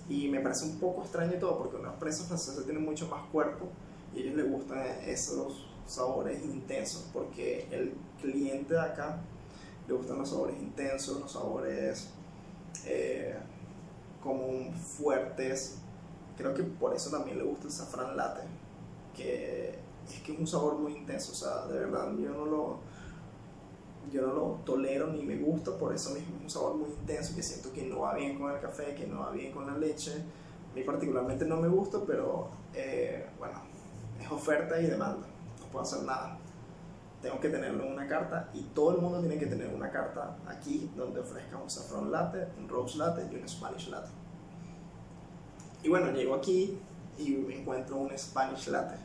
Y 0.09 0.29
me 0.29 0.41
parece 0.41 0.67
un 0.67 0.79
poco 0.79 1.03
extraño 1.03 1.33
todo 1.41 1.59
porque 1.59 1.77
una 1.77 1.99
prensa 1.99 2.25
francesa 2.25 2.63
tiene 2.63 2.79
mucho 2.79 3.09
más 3.09 3.25
cuerpo 3.33 3.67
y 4.15 4.19
a 4.19 4.23
ellos 4.23 4.37
les 4.37 4.51
gustan 4.51 4.79
esos 5.07 5.67
sabores 5.87 6.43
intensos 6.45 7.09
porque 7.13 7.67
el 7.71 7.95
cliente 8.21 8.75
de 8.75 8.81
acá 8.81 9.19
le 9.87 9.95
gustan 9.95 10.19
los 10.19 10.31
sabores 10.31 10.57
intensos, 10.61 11.21
los 11.21 11.33
sabores 11.33 12.09
eh, 12.87 13.37
como 14.23 14.73
fuertes. 14.73 15.79
Creo 16.37 16.55
que 16.55 16.63
por 16.63 16.95
eso 16.95 17.11
también 17.11 17.39
le 17.39 17.45
gusta 17.45 17.67
el 17.67 17.73
safran 17.73 18.17
latte, 18.17 18.43
que 19.15 19.79
es 20.09 20.21
que 20.21 20.33
es 20.33 20.39
un 20.39 20.47
sabor 20.47 20.79
muy 20.79 20.97
intenso, 20.97 21.33
o 21.33 21.35
sea, 21.35 21.67
de 21.67 21.79
verdad 21.79 22.13
yo 22.19 22.31
no 22.31 22.45
lo, 22.45 22.79
yo 24.13 24.27
no 24.27 24.35
lo 24.35 24.43
tolero 24.65 25.07
ni 25.07 25.23
me 25.23 25.37
gusta, 25.37 25.79
por 25.79 25.95
eso 25.95 26.11
mismo 26.11 26.37
es 26.37 26.43
un 26.43 26.51
sabor 26.51 26.75
muy 26.75 26.91
intenso 26.91 27.35
que 27.35 27.43
siento 27.43 27.73
que 27.73 27.85
no 27.85 28.01
va 28.01 28.15
bien 28.15 28.39
con 28.39 28.53
el 28.53 28.61
café, 28.61 28.95
que 28.95 29.07
no 29.07 29.21
va 29.21 29.31
bien 29.31 29.53
con 29.53 29.67
la 29.67 29.79
leche. 29.79 30.13
A 30.73 30.75
mí 30.75 30.83
particularmente 30.83 31.45
no 31.45 31.57
me 31.57 31.69
gusta, 31.69 32.01
pero 32.05 32.49
eh, 32.75 33.27
bueno, 33.39 33.61
es 34.21 34.31
oferta 34.31 34.81
y 34.81 34.87
demanda, 34.87 35.27
no 35.61 35.67
puedo 35.67 35.85
hacer 35.85 36.03
nada 36.03 36.39
tengo 37.25 37.41
que 37.41 37.49
tenerlo 37.49 37.85
en 37.85 37.93
una 37.95 38.07
carta 38.07 38.51
y 38.53 38.61
todo 38.75 38.95
el 38.95 39.01
mundo 39.01 39.19
tiene 39.21 39.39
que 39.39 39.47
tener 39.47 39.75
una 39.75 39.91
carta 39.91 40.37
aquí 40.47 40.91
donde 40.95 41.21
ofrezca 41.21 41.57
un 41.57 41.71
saffron 41.71 42.13
latte, 42.13 42.49
un 42.59 42.69
rose 42.69 42.99
latte 42.99 43.27
y 43.33 43.37
un 43.37 43.49
Spanish 43.49 43.89
latte. 43.89 44.11
Y 45.83 45.89
bueno, 45.89 46.13
llego 46.13 46.35
aquí 46.35 46.79
y 47.17 47.31
me 47.31 47.61
encuentro 47.61 47.97
un 47.97 48.17
Spanish 48.19 48.69
latte, 48.69 48.97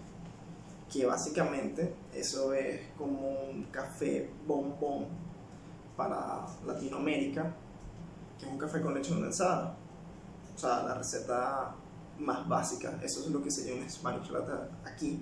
que 0.91 1.05
básicamente 1.05 1.95
eso 2.13 2.53
es 2.53 2.81
como 2.97 3.29
un 3.29 3.63
café 3.71 4.29
bombón 4.45 5.05
para 5.95 6.45
Latinoamérica, 6.67 7.53
que 8.38 8.45
es 8.45 8.51
un 8.51 8.57
café 8.57 8.81
con 8.81 8.93
leche 8.93 9.13
condensada. 9.13 9.77
O 10.53 10.59
sea, 10.59 10.83
la 10.83 10.93
receta 10.93 11.73
más 12.19 12.45
básica, 12.49 12.99
eso 13.01 13.21
es 13.21 13.27
lo 13.27 13.41
que 13.41 13.49
sería 13.49 13.81
un 13.81 13.89
Spanish 13.89 14.29
latte 14.29 14.51
aquí 14.83 15.21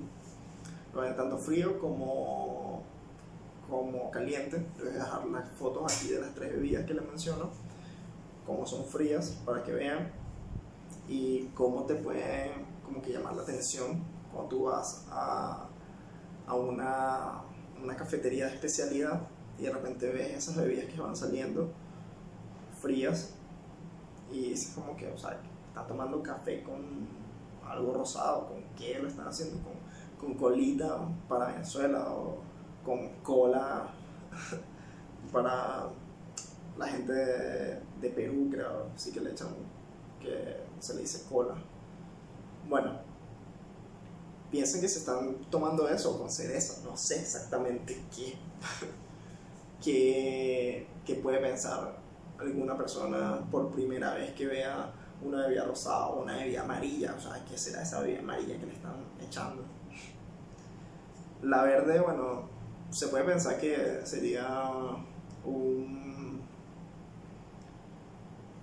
tanto 1.16 1.38
frío 1.38 1.80
como, 1.80 2.67
como 3.70 4.10
caliente. 4.12 4.58
Les 4.78 4.86
voy 4.86 4.96
a 4.96 5.04
dejar 5.04 5.26
las 5.28 5.50
fotos 5.52 5.94
aquí 5.94 6.14
de 6.14 6.22
las 6.22 6.34
tres 6.34 6.52
bebidas 6.52 6.86
que 6.86 6.94
les 6.94 7.06
menciono, 7.06 7.50
cómo 8.46 8.66
son 8.66 8.86
frías 8.86 9.42
para 9.46 9.64
que 9.64 9.74
vean 9.74 10.12
y 11.08 11.48
cómo 11.54 11.84
te 11.84 11.96
pueden 11.96 12.66
como 12.84 13.02
que 13.02 13.12
llamar 13.12 13.36
la 13.36 13.44
atención 13.44 14.04
cuando 14.32 14.50
tú 14.50 14.64
vas 14.64 15.06
a, 15.10 15.68
a 16.46 16.54
una, 16.54 17.42
una 17.82 17.96
cafetería 17.96 18.48
de 18.48 18.56
especialidad 18.56 19.22
y 19.58 19.64
de 19.64 19.72
repente 19.72 20.10
ves 20.12 20.34
esas 20.34 20.56
bebidas 20.56 20.86
que 20.86 21.00
van 21.00 21.16
saliendo 21.16 21.72
frías 22.82 23.34
y 24.32 24.50
dices 24.50 24.74
como 24.76 24.96
que, 24.96 25.08
o 25.08 25.18
sea, 25.18 25.40
está 25.68 25.86
tomando 25.88 26.22
café 26.22 26.64
con 26.64 27.08
algo 27.66 27.94
rosado, 27.94 28.48
con 28.48 28.64
qué 28.78 29.00
lo 29.00 29.08
están 29.08 29.28
haciendo, 29.28 29.58
con 29.64 29.78
con 30.20 30.34
colita 30.34 31.08
para 31.28 31.48
Venezuela 31.48 32.12
o 32.12 32.40
con 32.88 33.10
cola 33.22 33.90
para 35.32 35.90
la 36.78 36.88
gente 36.88 37.12
de, 37.12 38.10
Perú, 38.16 38.48
creo, 38.50 38.88
sí 38.96 39.12
que 39.12 39.20
le 39.20 39.32
echan, 39.32 39.50
que 40.22 40.64
se 40.80 40.94
le 40.94 41.02
dice 41.02 41.26
cola. 41.30 41.56
Bueno, 42.70 42.94
piensen 44.50 44.80
que 44.80 44.88
se 44.88 45.00
están 45.00 45.36
tomando 45.50 45.90
eso 45.90 46.18
con 46.18 46.32
cereza, 46.32 46.82
no 46.86 46.96
sé 46.96 47.20
exactamente 47.20 48.02
qué, 48.16 48.38
qué, 49.84 50.88
qué 51.06 51.16
puede 51.16 51.40
pensar 51.40 51.98
alguna 52.40 52.78
persona 52.78 53.46
por 53.52 53.70
primera 53.72 54.14
vez 54.14 54.34
que 54.34 54.46
vea 54.46 54.94
una 55.22 55.48
bebida 55.48 55.66
rosada 55.66 56.08
o 56.08 56.22
una 56.22 56.38
bebida 56.38 56.62
amarilla, 56.62 57.16
o 57.18 57.20
sea, 57.20 57.44
¿qué 57.44 57.58
será 57.58 57.82
esa 57.82 58.00
bebida 58.00 58.20
amarilla 58.20 58.58
que 58.58 58.66
le 58.66 58.74
están 58.74 58.96
echando? 59.20 59.64
La 61.42 61.64
verde, 61.64 62.00
bueno, 62.00 62.57
se 62.90 63.08
puede 63.08 63.24
pensar 63.24 63.60
que 63.60 64.02
sería 64.06 64.70
un... 65.44 66.42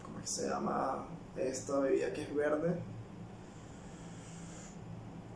¿Cómo 0.03 0.21
que 0.21 0.27
se 0.27 0.49
llama 0.49 1.07
esta 1.37 1.79
bebida 1.81 2.13
que 2.13 2.23
es 2.23 2.35
verde? 2.35 2.79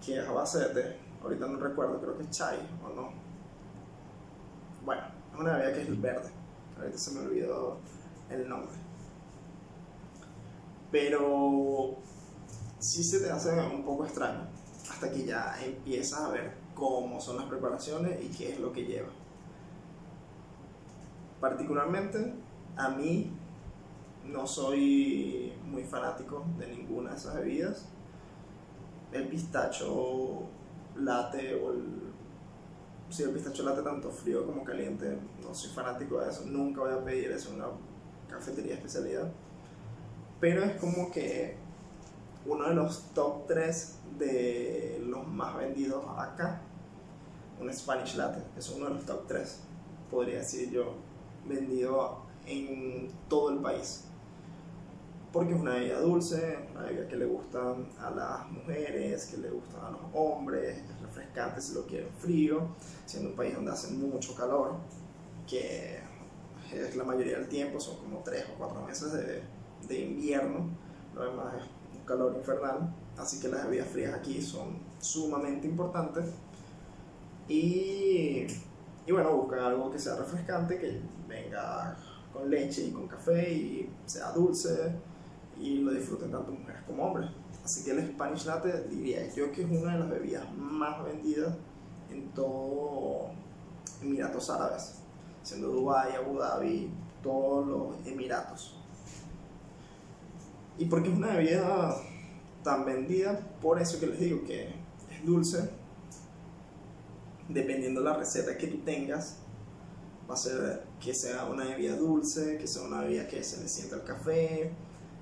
Que 0.05 0.19
es 0.19 0.27
a 0.27 0.33
base 0.33 0.59
de 0.61 0.67
té. 0.69 0.97
Ahorita 1.23 1.47
no 1.47 1.59
recuerdo, 1.59 2.01
creo 2.01 2.17
que 2.17 2.25
es 2.25 2.31
chai 2.31 2.59
o 2.85 2.95
no. 2.95 3.11
Bueno, 4.85 5.03
es 5.33 5.39
una 5.39 5.57
bebida 5.57 5.75
que 5.75 5.83
es 5.83 6.01
verde. 6.01 6.31
Ahorita 6.79 6.99
se 6.99 7.13
me 7.13 7.21
olvidó 7.21 7.79
el 8.31 8.49
nombre. 8.49 8.77
Pero 10.91 11.97
sí 12.79 13.05
se 13.05 13.21
te 13.21 13.31
hace 13.31 13.61
un 13.61 13.85
poco 13.85 14.07
extraño 14.07 14.49
hasta 14.91 15.11
que 15.11 15.25
ya 15.25 15.55
empiezas 15.63 16.21
a 16.21 16.31
ver 16.31 16.68
cómo 16.79 17.21
son 17.21 17.37
las 17.37 17.47
preparaciones 17.47 18.23
y 18.23 18.29
qué 18.29 18.53
es 18.53 18.61
lo 18.61 18.73
que 18.73 18.85
lleva. 18.85 19.09
Particularmente, 21.41 22.33
a 22.77 22.91
mí 22.91 23.31
no 24.25 24.47
soy 24.47 25.53
muy 25.67 25.85
fanático 25.85 26.45
de 26.59 26.69
ninguna 26.69 27.11
de 27.11 27.17
esas 27.17 27.35
bebidas. 27.35 27.87
El 29.13 29.29
pistacho 29.29 30.43
latte 30.97 31.55
o 31.55 31.73
el... 31.73 31.85
Sí, 33.11 33.23
el 33.23 33.31
pistacho 33.31 33.63
latte 33.63 33.83
tanto 33.83 34.11
frío 34.11 34.45
como 34.45 34.63
caliente, 34.65 35.19
no 35.43 35.55
soy 35.55 35.71
fanático 35.71 36.21
de 36.21 36.31
eso. 36.31 36.45
Nunca 36.47 36.83
voy 36.83 36.93
a 36.93 37.05
pedir 37.05 37.31
eso 37.31 37.51
en 37.51 37.57
una 37.57 37.69
cafetería 38.29 38.75
especialidad. 38.75 39.31
Pero 40.41 40.63
es 40.63 40.79
como 40.79 41.11
que 41.11 41.57
uno 42.47 42.69
de 42.69 42.75
los 42.75 43.03
top 43.15 43.47
3 43.47 43.99
de 44.19 45.03
los 45.07 45.27
más 45.27 45.57
vendidos 45.57 46.05
acá 46.17 46.61
un 47.61 47.73
Spanish 47.73 48.17
Latte, 48.17 48.43
es 48.57 48.69
uno 48.71 48.87
de 48.87 48.95
los 48.95 49.05
top 49.05 49.27
3, 49.27 49.61
podría 50.11 50.39
decir 50.39 50.71
yo, 50.71 50.95
vendido 51.47 52.23
en 52.47 53.11
todo 53.29 53.51
el 53.51 53.59
país. 53.59 54.05
Porque 55.33 55.55
es 55.55 55.61
una 55.61 55.75
bebida 55.75 56.01
dulce, 56.01 56.59
una 56.73 56.85
bebida 56.85 57.07
que 57.07 57.17
le 57.17 57.27
gusta 57.27 57.77
a 58.01 58.11
las 58.11 58.51
mujeres, 58.51 59.27
que 59.27 59.37
le 59.37 59.51
gusta 59.51 59.87
a 59.87 59.91
los 59.91 60.01
hombres, 60.15 60.79
es 60.79 61.01
refrescante 61.03 61.61
si 61.61 61.75
lo 61.75 61.85
quieren 61.85 62.09
frío, 62.19 62.69
siendo 63.05 63.31
un 63.31 63.37
país 63.37 63.55
donde 63.55 63.71
hace 63.71 63.93
mucho 63.93 64.35
calor, 64.35 64.77
que 65.47 66.01
es 66.73 66.97
la 66.97 67.05
mayoría 67.05 67.39
del 67.39 67.49
tiempo, 67.49 67.79
son 67.79 67.99
como 67.99 68.23
3 68.23 68.47
o 68.55 68.59
4 68.59 68.83
meses 68.83 69.13
de, 69.13 69.43
de 69.87 70.01
invierno, 70.01 70.71
lo 71.15 71.25
demás 71.25 71.55
es 71.57 71.99
un 71.99 72.05
calor 72.07 72.35
infernal, 72.37 72.95
así 73.19 73.41
que 73.41 73.49
las 73.49 73.65
bebidas 73.65 73.89
frías 73.89 74.15
aquí 74.15 74.41
son 74.41 74.79
sumamente 74.99 75.67
importantes 75.67 76.27
y, 77.49 78.47
y 79.07 79.13
bueno, 79.13 79.37
buscan 79.37 79.61
algo 79.61 79.91
que 79.91 79.99
sea 79.99 80.17
refrescante, 80.17 80.79
que 80.79 81.01
venga 81.27 81.97
con 82.33 82.51
leche 82.51 82.87
y 82.87 82.91
con 82.91 83.09
café 83.09 83.51
y 83.53 83.91
sea 84.07 84.33
dulce 84.33 84.93
y 85.59 85.79
lo 85.79 85.93
disfruten 85.93 86.31
tanto 86.31 86.53
mujeres 86.53 86.83
como 86.87 87.05
hombres. 87.05 87.31
Así 87.65 87.85
que 87.85 87.91
el 87.91 88.07
Spanish 88.13 88.47
Latte 88.47 88.87
diría 88.89 89.27
yo 89.35 89.51
que 89.53 89.63
es 89.63 89.71
una 89.71 89.95
de 89.95 89.99
las 89.99 90.11
bebidas 90.11 90.45
más 90.57 91.05
vendidas 91.05 91.55
en 92.11 92.29
todo 92.31 93.31
Emiratos 94.03 94.49
Árabes, 94.51 95.01
siendo 95.43 95.69
Dubái, 95.69 96.15
Abu 96.15 96.39
Dhabi, 96.39 96.91
todos 97.23 97.67
los 97.67 98.07
Emiratos. 98.07 98.77
¿Y 100.79 100.85
por 100.87 101.03
qué 101.03 101.11
es 101.11 101.17
una 101.17 101.35
bebida 101.35 101.97
tan 102.63 102.85
vendida? 102.85 103.39
Por 103.61 103.81
eso 103.81 103.99
que 103.99 104.07
les 104.07 104.21
digo 104.21 104.45
que 104.47 104.69
es 105.11 105.27
dulce, 105.27 105.69
dependiendo 107.49 108.01
de 108.01 108.11
la 108.11 108.17
receta 108.17 108.57
que 108.57 108.67
tú 108.67 108.79
tengas, 108.79 109.39
va 110.29 110.35
a 110.35 110.37
ser 110.37 110.85
que 111.01 111.15
sea 111.15 111.47
una 111.47 111.65
bebida 111.65 111.97
dulce, 111.97 112.59
que 112.59 112.67
sea 112.67 112.83
una 112.83 113.01
bebida 113.03 113.27
que 113.27 113.43
se 113.43 113.61
le 113.63 113.69
sienta 113.69 113.97
el 113.97 114.05
café, 114.05 114.73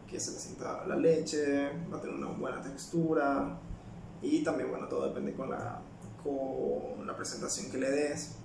que 0.08 0.18
se 0.18 0.32
le 0.32 0.38
sienta 0.38 0.84
la 0.86 0.96
leche, 0.96 1.70
va 1.92 1.98
a 1.98 2.00
tener 2.00 2.16
una 2.16 2.28
buena 2.28 2.60
textura, 2.62 3.58
Y 4.22 4.42
también, 4.42 4.70
bueno, 4.70 4.88
todo 4.88 5.08
depende 5.08 5.34
con 5.34 5.50
la, 5.50 5.80
con 6.24 7.06
la 7.06 7.14
presentación 7.16 7.70
que 7.70 7.78
le 7.78 7.90
des. 7.90 8.36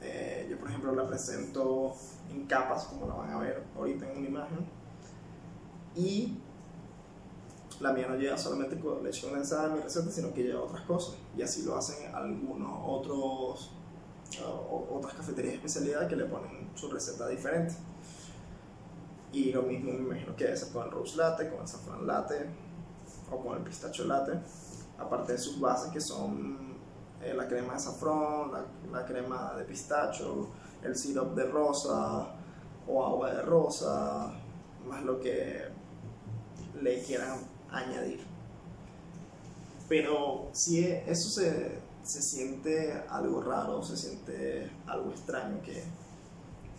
Eh, 0.00 0.46
yo, 0.48 0.58
por 0.58 0.68
ejemplo, 0.68 0.94
la 0.94 1.06
presento 1.06 1.94
en 2.30 2.46
capas, 2.46 2.84
como 2.84 3.06
la 3.06 3.14
van 3.14 3.30
a 3.30 3.38
ver 3.40 3.64
ahorita 3.76 4.10
en 4.10 4.18
una 4.18 4.28
imagen. 4.28 4.58
Y 5.96 6.38
la 7.80 7.92
mía 7.92 8.06
no 8.08 8.16
lleva 8.16 8.38
solamente 8.38 8.80
leche 9.02 9.26
condensada 9.26 9.66
en 9.66 9.74
mi 9.74 9.80
receta, 9.80 10.10
sino 10.10 10.32
que 10.32 10.42
lleva 10.42 10.62
otras 10.62 10.82
cosas. 10.82 11.16
Y 11.36 11.42
así 11.42 11.62
lo 11.62 11.76
hacen 11.76 12.14
algunos 12.14 12.80
otros 12.84 13.72
otras 14.90 15.14
cafeterías 15.14 15.52
de 15.52 15.56
especialidad 15.56 16.08
que 16.08 16.16
le 16.16 16.24
ponen 16.24 16.70
su 16.74 16.90
receta 16.90 17.28
diferente. 17.28 17.74
Y 19.32 19.52
lo 19.52 19.62
mismo 19.62 19.92
me 19.92 19.98
imagino 19.98 20.34
que 20.34 20.56
ser 20.56 20.72
con 20.72 20.84
el 20.84 20.90
rose 20.90 21.16
latte, 21.16 21.50
con 21.50 21.60
el 21.60 21.68
saffron 21.68 22.06
latte 22.06 22.46
o 23.30 23.38
con 23.38 23.58
el 23.58 23.62
pistacho 23.62 24.04
latte. 24.04 24.38
Aparte 24.98 25.32
de 25.32 25.38
sus 25.38 25.60
bases 25.60 25.92
que 25.92 26.00
son 26.00 26.76
eh, 27.22 27.34
la 27.34 27.46
crema 27.46 27.74
de 27.74 27.80
saffron, 27.80 28.52
la, 28.52 28.64
la, 28.90 29.04
crema 29.04 29.52
de 29.56 29.64
pistacho, 29.64 30.48
el 30.82 30.96
syrup 30.96 31.34
de 31.34 31.44
rosa 31.44 32.28
o 32.88 33.04
agua 33.04 33.34
de 33.34 33.42
rosa, 33.42 34.32
más 34.88 35.02
lo 35.04 35.20
que 35.20 35.64
le 36.80 37.02
quieran 37.02 37.55
añadir. 37.78 38.20
Pero 39.88 40.48
si 40.52 40.84
eso 40.84 41.28
se, 41.28 41.78
se 42.02 42.22
siente 42.22 42.92
algo 43.08 43.42
raro, 43.42 43.82
se 43.82 43.96
siente 43.96 44.70
algo 44.86 45.10
extraño 45.10 45.60
que 45.62 45.82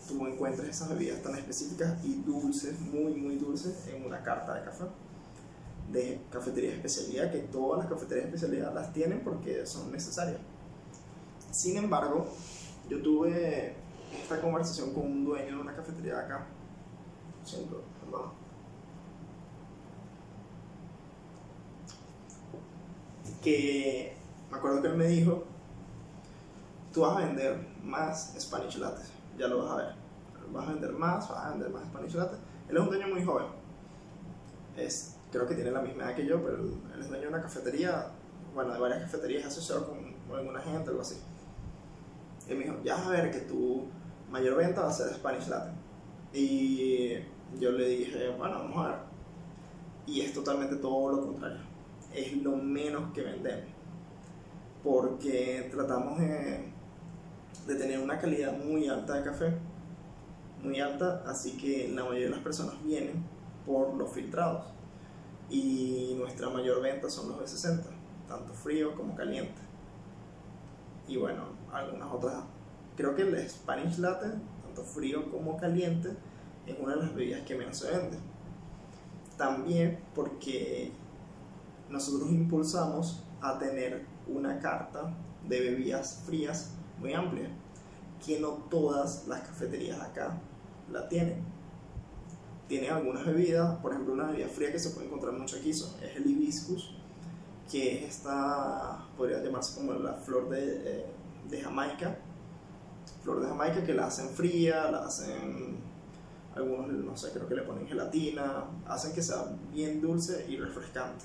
tú 0.06 0.26
encuentres 0.26 0.68
esas 0.68 0.88
bebidas 0.90 1.22
tan 1.22 1.36
específicas 1.36 2.04
y 2.04 2.14
dulces, 2.22 2.78
muy, 2.80 3.14
muy 3.14 3.36
dulces, 3.36 3.86
en 3.88 4.04
una 4.04 4.22
carta 4.22 4.54
de 4.54 4.64
café 4.64 4.84
de 5.92 6.20
cafetería 6.30 6.70
de 6.70 6.76
especialidad, 6.76 7.32
que 7.32 7.38
todas 7.38 7.80
las 7.80 7.88
cafeterías 7.88 8.26
especialidad 8.26 8.74
las 8.74 8.92
tienen 8.92 9.20
porque 9.20 9.64
son 9.66 9.90
necesarias. 9.90 10.38
Sin 11.50 11.76
embargo, 11.76 12.26
yo 12.88 13.02
tuve 13.02 13.74
esta 14.22 14.40
conversación 14.40 14.92
con 14.92 15.04
un 15.04 15.24
dueño 15.24 15.56
de 15.56 15.60
una 15.60 15.74
cafetería 15.74 16.16
de 16.16 16.20
acá, 16.20 16.46
siento, 17.44 17.82
perdón, 18.04 18.32
que 23.42 24.16
me 24.50 24.56
acuerdo 24.56 24.82
que 24.82 24.88
él 24.88 24.96
me 24.96 25.06
dijo, 25.06 25.44
tú 26.92 27.02
vas 27.02 27.16
a 27.16 27.26
vender 27.26 27.58
más 27.82 28.34
Spanish 28.38 28.78
Lattes, 28.78 29.10
ya 29.38 29.48
lo 29.48 29.64
vas 29.64 29.72
a 29.72 29.76
ver. 29.76 29.94
Vas 30.52 30.66
a 30.66 30.72
vender 30.72 30.92
más, 30.92 31.28
vas 31.28 31.44
a 31.44 31.50
vender 31.50 31.70
más 31.70 31.84
Spanish 31.84 32.14
Lattes. 32.14 32.38
Él 32.68 32.76
es 32.76 32.82
un 32.82 32.88
dueño 32.88 33.08
muy 33.08 33.24
joven. 33.24 33.46
Es, 34.76 35.16
creo 35.30 35.46
que 35.46 35.54
tiene 35.54 35.70
la 35.70 35.82
misma 35.82 36.04
edad 36.04 36.16
que 36.16 36.26
yo, 36.26 36.42
pero 36.42 36.56
él, 36.56 36.80
es 36.98 37.08
dueño 37.08 37.24
de 37.24 37.28
una 37.28 37.42
cafetería, 37.42 38.08
bueno, 38.54 38.72
de 38.72 38.80
varias 38.80 39.02
cafeterías 39.02 39.46
asociado 39.46 39.86
con, 39.86 40.12
con 40.28 40.38
alguna 40.38 40.60
gente, 40.60 40.90
algo 40.90 41.02
así. 41.02 41.16
Y 42.48 42.54
me 42.54 42.64
dijo, 42.64 42.76
ya 42.82 42.94
vas 42.94 43.06
a 43.06 43.10
ver 43.10 43.30
que 43.30 43.40
tu 43.40 43.86
mayor 44.30 44.56
venta 44.56 44.82
va 44.82 44.88
a 44.88 44.92
ser 44.92 45.12
Spanish 45.14 45.48
Latte. 45.48 45.72
Y 46.32 47.14
yo 47.58 47.72
le 47.72 47.88
dije, 47.88 48.30
bueno, 48.38 48.58
vamos 48.60 48.86
a 48.86 48.88
ver. 48.88 48.98
Y 50.06 50.22
es 50.22 50.32
totalmente 50.32 50.76
todo 50.76 51.12
lo 51.12 51.26
contrario. 51.26 51.67
Es 52.14 52.32
lo 52.42 52.56
menos 52.56 53.12
que 53.12 53.22
vendemos 53.22 53.78
porque 54.82 55.68
tratamos 55.70 56.18
de, 56.18 56.72
tener 57.66 57.98
una 57.98 58.18
calidad 58.18 58.56
muy 58.56 58.88
alta 58.88 59.16
de 59.16 59.24
café, 59.24 59.52
muy 60.62 60.80
alta, 60.80 61.22
así 61.26 61.56
que 61.56 61.88
la 61.88 62.02
mayoría 62.02 62.26
de 62.26 62.30
las 62.30 62.40
personas 62.40 62.82
vienen 62.82 63.22
por 63.66 63.94
los 63.94 64.10
filtrados 64.10 64.64
y 65.50 66.14
nuestra 66.18 66.48
mayor 66.48 66.80
venta 66.80 67.10
son 67.10 67.28
los 67.28 67.38
B60, 67.38 67.82
tanto 68.26 68.54
frío 68.54 68.94
como 68.94 69.14
caliente. 69.14 69.60
Y 71.06 71.16
bueno, 71.16 71.44
algunas 71.72 72.10
otras, 72.10 72.34
creo 72.96 73.14
que 73.14 73.22
el 73.22 73.48
Spanish 73.48 73.98
Latte, 73.98 74.32
tanto 74.62 74.82
frío 74.82 75.30
como 75.30 75.56
caliente, 75.58 76.10
es 76.66 76.76
una 76.78 76.94
de 76.94 77.02
las 77.02 77.14
bebidas 77.14 77.42
que 77.42 77.54
menos 77.54 77.76
se 77.76 77.90
vende. 77.90 78.18
También 79.36 79.98
porque 80.14 80.92
nosotros 81.90 82.30
impulsamos 82.30 83.24
a 83.40 83.58
tener 83.58 84.04
una 84.26 84.58
carta 84.58 85.14
de 85.48 85.60
bebidas 85.60 86.22
frías 86.26 86.72
muy 87.00 87.12
amplia, 87.12 87.48
que 88.24 88.40
no 88.40 88.50
todas 88.70 89.26
las 89.26 89.40
cafeterías 89.40 90.00
acá 90.00 90.38
la 90.90 91.08
tienen. 91.08 91.42
Tienen 92.66 92.90
algunas 92.92 93.24
bebidas, 93.24 93.78
por 93.78 93.92
ejemplo, 93.92 94.12
una 94.12 94.26
bebida 94.26 94.48
fría 94.48 94.72
que 94.72 94.78
se 94.78 94.90
puede 94.90 95.06
encontrar 95.06 95.32
mucho 95.32 95.56
aquí 95.56 95.70
es 95.70 95.86
el 96.16 96.26
hibiscus, 96.26 96.94
que 97.70 98.04
es 98.04 98.16
esta, 98.16 99.06
podría 99.16 99.42
llamarse 99.42 99.78
como 99.78 99.94
la 99.94 100.14
flor 100.14 100.48
de, 100.50 101.00
eh, 101.00 101.06
de 101.48 101.60
Jamaica, 101.62 102.18
flor 103.22 103.40
de 103.40 103.48
Jamaica 103.48 103.84
que 103.84 103.94
la 103.94 104.06
hacen 104.06 104.28
fría, 104.30 104.90
la 104.90 105.06
hacen 105.06 105.78
algunos, 106.54 106.88
no 106.88 107.16
sé, 107.16 107.30
creo 107.32 107.48
que 107.48 107.54
le 107.54 107.62
ponen 107.62 107.86
gelatina, 107.86 108.64
hacen 108.86 109.12
que 109.14 109.22
sea 109.22 109.44
bien 109.72 110.00
dulce 110.00 110.46
y 110.48 110.56
refrescante. 110.56 111.24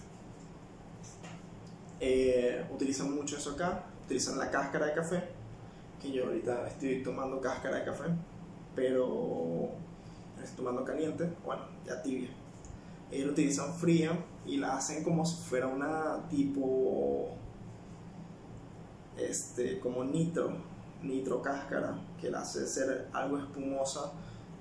Eh, 2.05 2.61
utilizan 2.69 3.15
mucho 3.15 3.37
eso 3.37 3.51
acá, 3.51 3.85
utilizan 4.03 4.37
la 4.37 4.51
cáscara 4.51 4.87
de 4.87 4.93
café, 4.93 5.23
que 6.01 6.11
yo 6.11 6.25
ahorita 6.25 6.67
estoy 6.67 7.01
tomando 7.01 7.39
cáscara 7.39 7.77
de 7.77 7.85
café, 7.85 8.03
pero 8.75 9.69
estoy 10.37 10.57
tomando 10.57 10.83
caliente, 10.83 11.31
bueno, 11.45 11.61
ya 11.85 12.01
tibia. 12.03 12.27
Ellos 13.09 13.27
la 13.27 13.31
utilizan 13.31 13.73
fría 13.75 14.19
y 14.45 14.57
la 14.57 14.75
hacen 14.75 15.01
como 15.01 15.25
si 15.25 15.37
fuera 15.43 15.67
una 15.67 16.27
tipo, 16.29 17.29
este, 19.15 19.79
como 19.79 20.03
nitro, 20.03 20.57
nitro 21.03 21.41
cáscara, 21.41 21.97
que 22.19 22.29
la 22.29 22.41
hace 22.41 22.67
ser 22.67 23.07
algo 23.13 23.37
espumosa 23.37 24.11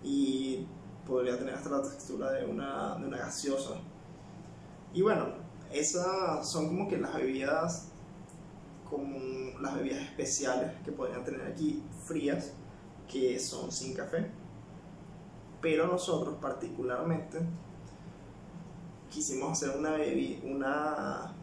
y 0.05 0.65
podría 1.05 1.37
tener 1.37 1.57
hasta 1.57 1.71
la 1.71 1.83
textura 1.83 2.31
de 2.31 2.45
una, 2.45 2.95
de 3.01 3.05
una 3.05 3.19
gaseosa. 3.19 3.81
Y 4.95 5.03
bueno, 5.03 5.43
esas 5.73 6.49
son 6.49 6.69
como 6.69 6.89
que 6.89 6.99
las 6.99 7.15
bebidas, 7.15 7.89
como 8.89 9.19
las 9.61 9.75
bebidas 9.75 10.03
especiales 10.03 10.73
que 10.85 10.93
podrían 10.93 11.25
tener 11.25 11.43
aquí 11.47 11.83
frías, 12.05 12.53
que 13.09 13.39
son 13.39 13.71
sin 13.71 13.95
café. 13.95 14.31
Pero 15.61 15.87
nosotros 15.87 16.37
particularmente 16.41 17.39
quisimos 19.11 19.53
hacer 19.53 19.79
una 19.79 19.97
una, 20.45 21.35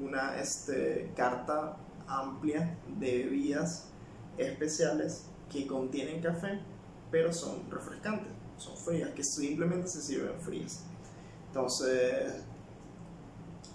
una 0.00 0.40
este, 0.40 1.12
carta 1.16 1.76
amplia 2.06 2.78
de 2.98 3.24
bebidas 3.24 3.88
especiales 4.36 5.26
que 5.50 5.66
contienen 5.66 6.22
café, 6.22 6.60
pero 7.10 7.32
son 7.32 7.70
refrescantes, 7.70 8.32
son 8.56 8.76
frías, 8.76 9.10
que 9.10 9.24
simplemente 9.24 9.88
se 9.88 10.00
sirven 10.00 10.38
frías. 10.40 10.84
Entonces, 11.48 12.44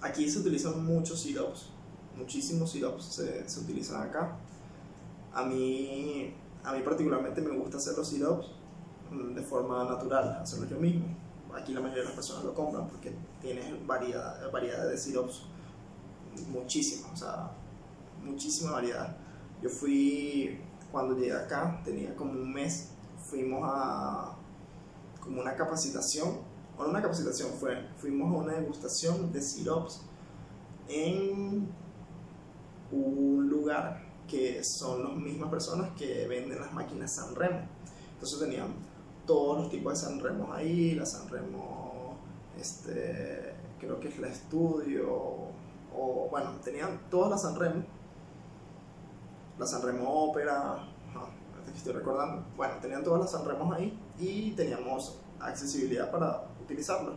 Aquí 0.03 0.29
se 0.29 0.39
utilizan 0.39 0.85
muchos 0.85 1.21
sirops, 1.21 1.69
muchísimos 2.17 2.69
sirops 2.71 3.05
se, 3.05 3.47
se 3.47 3.59
utilizan 3.61 4.01
acá. 4.01 4.35
A 5.33 5.45
mí, 5.45 6.35
a 6.61 6.73
mí 6.73 6.81
particularmente 6.81 7.39
me 7.39 7.57
gusta 7.57 7.77
hacer 7.77 7.95
los 7.95 8.09
sirops 8.09 8.47
mm, 9.11 9.33
de 9.33 9.41
forma 9.41 9.85
natural, 9.85 10.39
hacerlo 10.41 10.67
yo 10.67 10.77
mismo. 10.77 11.05
Aquí 11.55 11.73
la 11.73 11.79
mayoría 11.79 12.01
de 12.01 12.09
las 12.09 12.15
personas 12.15 12.43
lo 12.43 12.53
compran 12.53 12.85
porque 12.89 13.15
tienes 13.39 13.65
variedad, 13.87 14.51
variedad 14.51 14.89
de 14.89 14.97
sirops, 14.97 15.43
muchísima, 16.51 17.07
o 17.13 17.15
sea, 17.15 17.51
muchísima 18.21 18.71
variedad. 18.71 19.15
Yo 19.61 19.69
fui, 19.69 20.59
cuando 20.91 21.15
llegué 21.15 21.31
acá, 21.31 21.81
tenía 21.85 22.13
como 22.13 22.33
un 22.33 22.51
mes, 22.51 22.89
fuimos 23.29 23.61
a 23.63 24.35
como 25.21 25.39
una 25.39 25.55
capacitación 25.55 26.39
o 26.77 26.85
una 26.85 27.01
capacitación 27.01 27.51
fue, 27.59 27.87
fuimos 27.97 28.33
a 28.33 28.43
una 28.43 28.53
degustación 28.53 29.31
de 29.31 29.41
sirops 29.41 30.01
en 30.87 31.67
un 32.91 33.49
lugar 33.49 34.03
que 34.27 34.63
son 34.63 35.03
las 35.03 35.13
mismas 35.13 35.49
personas 35.49 35.91
que 35.97 36.27
venden 36.27 36.59
las 36.59 36.73
máquinas 36.73 37.11
Sanremo. 37.13 37.61
Entonces 38.13 38.39
tenían 38.39 38.73
todos 39.25 39.59
los 39.59 39.69
tipos 39.69 39.93
de 39.93 39.99
Sanremos 39.99 40.55
ahí, 40.55 40.95
la 40.95 41.05
Sanremo, 41.05 42.15
este, 42.59 43.53
creo 43.79 43.99
que 43.99 44.09
es 44.09 44.19
la 44.19 44.27
Estudio, 44.27 45.07
o 45.95 46.27
bueno, 46.29 46.51
tenían 46.63 46.99
todas 47.09 47.31
las 47.31 47.41
Sanremo, 47.41 47.83
la 49.59 49.65
Sanremo 49.65 50.09
Ópera, 50.09 50.87
estoy 51.75 51.93
recordando, 51.93 52.45
bueno, 52.55 52.75
tenían 52.81 53.03
todas 53.03 53.21
las 53.21 53.31
Sanremos 53.31 53.75
ahí 53.75 53.97
y 54.17 54.51
teníamos 54.51 55.19
accesibilidad 55.39 56.11
para 56.11 56.45
utilizarlo. 56.63 57.15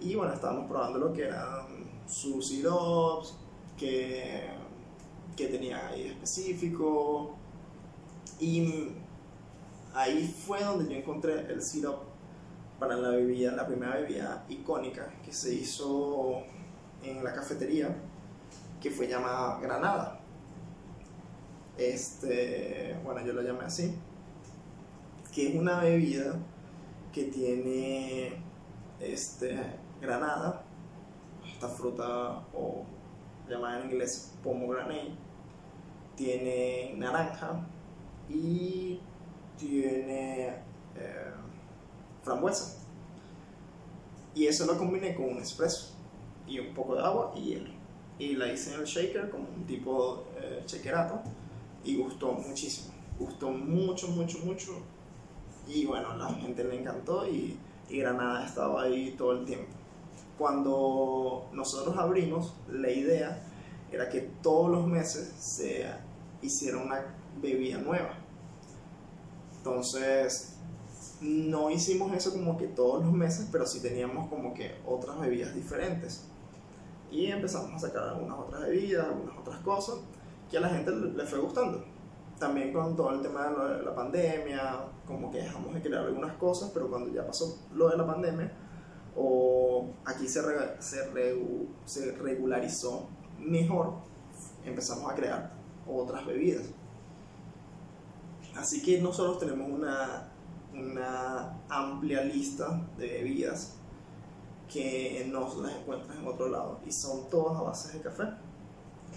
Y 0.00 0.14
bueno, 0.14 0.34
estábamos 0.34 0.68
probando 0.68 0.98
lo 0.98 1.12
que 1.12 1.24
eran 1.24 1.66
sus 2.06 2.48
sirops, 2.48 3.36
que, 3.78 4.48
que 5.36 5.46
tenían 5.48 5.86
ahí 5.86 6.08
específico. 6.08 7.34
Y 8.38 8.92
ahí 9.94 10.26
fue 10.26 10.62
donde 10.62 10.92
yo 10.92 10.98
encontré 10.98 11.50
el 11.50 11.62
sirop 11.62 12.02
para 12.78 12.96
la 12.96 13.08
bebida, 13.10 13.52
la 13.52 13.66
primera 13.66 13.96
bebida 13.96 14.44
icónica 14.48 15.14
que 15.24 15.32
se 15.32 15.54
hizo 15.54 16.42
en 17.02 17.24
la 17.24 17.32
cafetería 17.32 17.96
que 18.80 18.90
fue 18.90 19.08
llamada 19.08 19.58
Granada. 19.60 20.20
Este, 21.78 22.96
bueno, 23.04 23.24
yo 23.24 23.32
lo 23.32 23.42
llamé 23.42 23.64
así, 23.64 23.94
que 25.34 25.48
es 25.48 25.56
una 25.56 25.80
bebida 25.80 26.36
que 27.16 27.24
tiene 27.24 28.30
este, 29.00 29.58
granada, 30.02 30.62
esta 31.50 31.66
fruta 31.66 32.44
o 32.52 32.84
llamada 33.48 33.80
en 33.80 33.90
inglés 33.90 34.34
pomegranate, 34.42 35.12
tiene 36.14 36.92
naranja 36.98 37.66
y 38.28 39.00
tiene 39.56 40.48
eh, 40.94 41.32
frambuesa. 42.22 42.84
Y 44.34 44.46
eso 44.46 44.66
lo 44.66 44.76
combiné 44.76 45.14
con 45.14 45.30
un 45.30 45.38
espresso 45.38 45.94
y 46.46 46.58
un 46.58 46.74
poco 46.74 46.96
de 46.96 47.02
agua 47.02 47.32
y 47.34 47.44
hielo. 47.44 47.70
Y 48.18 48.36
la 48.36 48.52
hice 48.52 48.74
en 48.74 48.80
el 48.80 48.86
shaker 48.86 49.30
como 49.30 49.48
un 49.48 49.64
tipo 49.64 50.24
eh, 50.36 50.62
shakerato 50.66 51.22
y 51.82 51.96
gustó 51.96 52.34
muchísimo. 52.34 52.92
Gustó 53.18 53.48
mucho, 53.48 54.08
mucho, 54.08 54.38
mucho. 54.40 54.82
Y 55.66 55.84
bueno, 55.86 56.16
la 56.16 56.28
gente 56.28 56.64
le 56.64 56.80
encantó 56.80 57.26
y, 57.26 57.58
y 57.88 57.98
Granada 57.98 58.46
estaba 58.46 58.82
ahí 58.82 59.14
todo 59.18 59.32
el 59.32 59.44
tiempo. 59.44 59.72
Cuando 60.38 61.48
nosotros 61.52 61.96
abrimos, 61.96 62.54
la 62.70 62.90
idea 62.90 63.42
era 63.90 64.08
que 64.08 64.20
todos 64.42 64.70
los 64.70 64.86
meses 64.86 65.32
se 65.38 65.86
hiciera 66.42 66.78
una 66.78 67.14
bebida 67.40 67.78
nueva. 67.78 68.14
Entonces, 69.56 70.56
no 71.20 71.70
hicimos 71.70 72.12
eso 72.14 72.32
como 72.32 72.56
que 72.56 72.68
todos 72.68 73.04
los 73.04 73.12
meses, 73.12 73.48
pero 73.50 73.66
sí 73.66 73.80
teníamos 73.80 74.28
como 74.28 74.54
que 74.54 74.76
otras 74.86 75.18
bebidas 75.18 75.54
diferentes. 75.54 76.24
Y 77.10 77.26
empezamos 77.26 77.72
a 77.72 77.86
sacar 77.86 78.08
algunas 78.08 78.38
otras 78.38 78.62
bebidas, 78.62 79.06
algunas 79.06 79.38
otras 79.38 79.58
cosas 79.60 79.96
que 80.50 80.58
a 80.58 80.60
la 80.60 80.68
gente 80.68 80.90
le 80.90 81.24
fue 81.24 81.38
gustando. 81.38 81.84
También 82.38 82.72
con 82.72 82.94
todo 82.94 83.12
el 83.12 83.22
tema 83.22 83.48
de 83.48 83.82
la 83.82 83.94
pandemia, 83.94 84.84
como 85.06 85.30
que 85.30 85.38
dejamos 85.38 85.72
de 85.74 85.80
crear 85.80 86.04
algunas 86.04 86.34
cosas, 86.36 86.70
pero 86.72 86.88
cuando 86.88 87.10
ya 87.10 87.26
pasó 87.26 87.58
lo 87.72 87.88
de 87.88 87.96
la 87.96 88.06
pandemia, 88.06 88.52
o 89.16 89.88
aquí 90.04 90.28
se, 90.28 90.42
se, 90.80 90.98
se 91.86 92.12
regularizó 92.12 93.08
mejor, 93.38 93.94
empezamos 94.64 95.10
a 95.10 95.14
crear 95.14 95.52
otras 95.86 96.26
bebidas. 96.26 96.66
Así 98.56 98.82
que 98.82 99.00
nosotros 99.00 99.38
tenemos 99.38 99.70
una, 99.70 100.28
una 100.74 101.58
amplia 101.68 102.22
lista 102.22 102.86
de 102.98 103.06
bebidas 103.06 103.76
que 104.68 105.26
no 105.30 105.48
las 105.62 105.76
encuentras 105.76 106.16
en 106.16 106.26
otro 106.26 106.48
lado 106.48 106.80
y 106.84 106.90
son 106.90 107.30
todas 107.30 107.58
a 107.58 107.62
base 107.62 107.96
de 107.96 108.02
café 108.02 108.24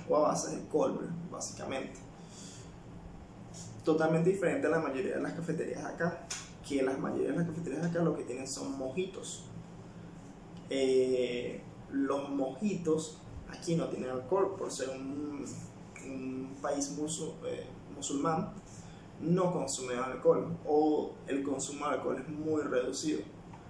o 0.07 0.17
a 0.17 0.19
base 0.19 0.55
de 0.55 0.67
cold 0.67 0.99
básicamente. 1.31 2.08
Totalmente 3.83 4.29
diferente 4.29 4.67
a 4.67 4.69
la 4.69 4.79
mayoría 4.79 5.15
de 5.15 5.21
las 5.21 5.33
cafeterías 5.33 5.83
acá, 5.85 6.25
que 6.67 6.83
las 6.83 6.99
mayoría 6.99 7.31
de 7.31 7.37
las 7.37 7.47
cafeterías 7.47 7.85
acá 7.85 8.01
lo 8.01 8.15
que 8.15 8.23
tienen 8.23 8.47
son 8.47 8.77
mojitos. 8.77 9.45
Eh, 10.69 11.61
los 11.91 12.29
mojitos 12.29 13.17
aquí 13.49 13.75
no 13.75 13.87
tienen 13.87 14.09
alcohol 14.11 14.55
por 14.57 14.71
ser 14.71 14.89
un, 14.89 15.45
país 16.61 16.93
eh, 17.45 17.65
musulmán, 17.95 18.51
no 19.21 19.51
consumen 19.53 19.97
alcohol 19.97 20.57
o 20.65 21.13
el 21.27 21.41
consumo 21.41 21.87
de 21.87 21.95
alcohol 21.95 22.17
es 22.17 22.27
muy 22.27 22.61
reducido. 22.61 23.21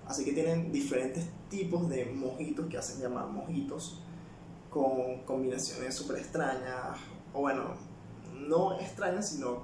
Así 0.08 0.26
que 0.26 0.34
tienen 0.34 0.72
diferentes 0.72 1.28
tipos 1.50 1.88
de 1.88 2.06
mojitos 2.06 2.66
que 2.68 2.78
hacen 2.78 3.00
llamar 3.00 3.28
mojitos 3.28 4.02
con 4.72 5.22
combinaciones 5.26 5.94
súper 5.94 6.18
extrañas, 6.18 6.98
o 7.34 7.42
bueno, 7.42 7.76
no 8.34 8.80
extrañas, 8.80 9.30
sino 9.30 9.64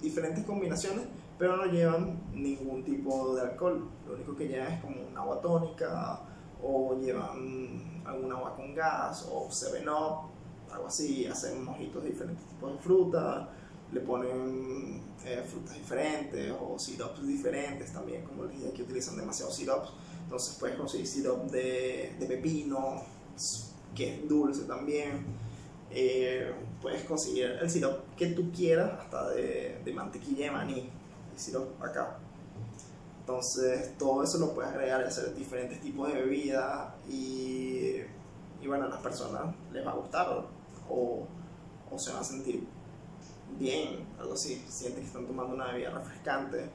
diferentes 0.00 0.44
combinaciones, 0.44 1.06
pero 1.38 1.56
no 1.56 1.64
llevan 1.66 2.20
ningún 2.34 2.84
tipo 2.84 3.34
de 3.34 3.42
alcohol. 3.42 3.88
Lo 4.06 4.14
único 4.14 4.36
que 4.36 4.48
llevan 4.48 4.72
es 4.72 4.80
como 4.80 4.96
un 5.08 5.16
agua 5.16 5.40
tónica, 5.40 6.20
o 6.62 6.96
llevan 7.00 8.02
algún 8.04 8.32
agua 8.32 8.54
con 8.56 8.74
gas, 8.74 9.28
o 9.30 9.48
7-Up, 9.48 10.30
algo 10.72 10.86
así, 10.86 11.26
hacen 11.26 11.64
mojitos 11.64 12.02
de 12.02 12.10
diferentes 12.10 12.44
tipos 12.46 12.72
de 12.72 12.78
fruta, 12.78 13.48
le 13.92 14.00
ponen 14.00 15.02
eh, 15.24 15.44
frutas 15.46 15.76
diferentes 15.76 16.52
o 16.60 16.78
sirops 16.78 17.26
diferentes 17.26 17.92
también, 17.92 18.24
como 18.24 18.44
les 18.44 18.56
dije 18.56 18.72
que 18.72 18.82
utilizan 18.82 19.16
demasiados 19.16 19.56
sirops, 19.56 19.90
entonces 20.22 20.56
puedes 20.60 20.76
conseguir 20.76 21.06
sirop 21.06 21.50
de, 21.50 22.14
de 22.18 22.26
pepino, 22.26 23.02
que 23.94 24.14
es 24.14 24.28
dulce 24.28 24.62
también. 24.64 25.24
Eh, 25.92 26.52
puedes 26.80 27.02
conseguir 27.04 27.58
el 27.60 27.68
sirope 27.68 28.02
que 28.16 28.26
tú 28.28 28.50
quieras, 28.52 28.92
hasta 29.00 29.30
de, 29.30 29.92
mantequilla 29.94 30.46
de 30.46 30.50
maní, 30.52 30.90
el 31.32 31.38
sirope 31.38 31.84
acá. 31.84 32.18
Entonces, 33.20 33.96
todo 33.98 34.22
eso 34.22 34.38
lo 34.38 34.54
puedes 34.54 34.72
agregar 34.72 35.02
y 35.02 35.04
hacer 35.04 35.34
diferentes 35.34 35.80
tipos 35.80 36.12
de 36.12 36.20
bebidas 36.20 36.94
y, 37.08 37.96
y 38.60 38.66
bueno, 38.66 38.86
a 38.86 38.88
las 38.88 39.00
personas 39.00 39.54
les 39.72 39.86
va 39.86 39.92
a 39.92 39.94
gustar 39.94 40.28
o, 40.88 41.26
o, 41.90 41.98
se 41.98 42.12
van 42.12 42.20
a 42.20 42.24
sentir 42.24 42.64
bien, 43.58 44.06
algo 44.18 44.34
así, 44.34 44.64
sienten 44.68 45.02
que 45.02 45.08
están 45.08 45.26
tomando 45.26 45.54
una 45.54 45.72
bebida 45.72 45.90
refrescante. 45.90 46.70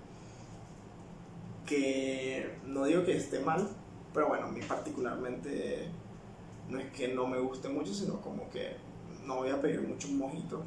Que 1.66 2.60
no 2.66 2.86
digo 2.86 3.04
que 3.04 3.18
esté 3.18 3.40
mal, 3.40 3.68
pero 4.14 4.28
bueno, 4.28 4.46
a 4.46 4.52
mí 4.52 4.62
particularmente 4.68 5.90
no 6.70 6.80
es 6.80 6.92
que 6.92 7.08
no 7.08 7.28
me 7.28 7.40
guste 7.40 7.70
mucho, 7.70 7.94
sino 7.94 8.22
como 8.22 8.50
que 8.50 8.76
no 9.26 9.38
voy 9.38 9.50
a 9.50 9.62
pedir 9.62 9.82
mucho 9.82 10.08
un 10.08 10.20
mojito. 10.20 10.64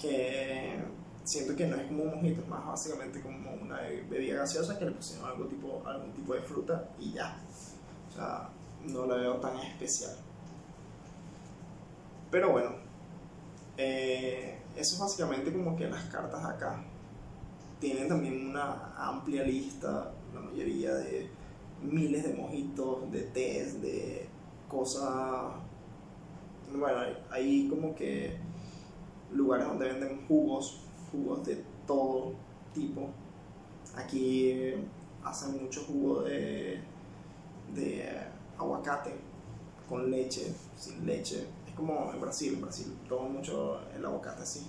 que 0.00 0.80
siento 1.24 1.54
que 1.54 1.66
no 1.66 1.76
es 1.76 1.86
como 1.86 2.04
un 2.04 2.14
mojito, 2.16 2.40
es 2.40 2.48
más 2.48 2.66
básicamente 2.66 3.20
como 3.20 3.52
una 3.52 3.80
bebida 4.10 4.38
gaseosa 4.38 4.78
que 4.78 4.86
le 4.86 4.92
pusieron 4.92 5.28
algo 5.28 5.46
tipo, 5.46 5.82
algún 5.86 6.12
tipo 6.12 6.34
de 6.34 6.42
fruta 6.42 6.88
y 6.98 7.12
ya. 7.12 7.36
O 8.08 8.14
sea, 8.14 8.48
no 8.86 9.06
la 9.06 9.16
veo 9.16 9.36
tan 9.36 9.56
especial. 9.58 10.16
Pero 12.30 12.50
bueno, 12.52 12.70
eh, 13.76 14.58
eso 14.76 14.94
es 14.94 15.00
básicamente 15.00 15.52
como 15.52 15.76
que 15.76 15.88
las 15.88 16.04
cartas 16.04 16.44
acá. 16.44 16.82
Tienen 17.78 18.08
también 18.08 18.48
una 18.48 18.94
amplia 18.96 19.42
lista, 19.42 20.12
la 20.34 20.40
mayoría 20.40 20.94
de 20.94 21.28
miles 21.82 22.22
de 22.24 22.34
mojitos, 22.34 23.10
de 23.10 23.22
tés, 23.22 23.82
de 23.82 24.28
cosas. 24.68 25.52
Bueno, 26.74 27.00
hay 27.30 27.68
como 27.68 27.94
que 27.94 28.36
lugares 29.32 29.66
donde 29.66 29.88
venden 29.88 30.26
jugos, 30.26 30.80
jugos 31.10 31.44
de 31.44 31.62
todo 31.86 32.32
tipo. 32.74 33.08
Aquí 33.94 34.74
hacen 35.22 35.62
mucho 35.62 35.84
jugo 35.84 36.22
de, 36.22 36.80
de 37.74 38.08
aguacate 38.58 39.12
con 39.88 40.10
leche, 40.10 40.54
sin 40.76 41.04
leche. 41.04 41.46
Es 41.66 41.74
como 41.74 42.10
en 42.12 42.20
Brasil, 42.20 42.54
en 42.54 42.62
Brasil 42.62 42.96
toman 43.08 43.34
mucho 43.34 43.80
el 43.94 44.04
aguacate 44.04 44.42
así. 44.42 44.66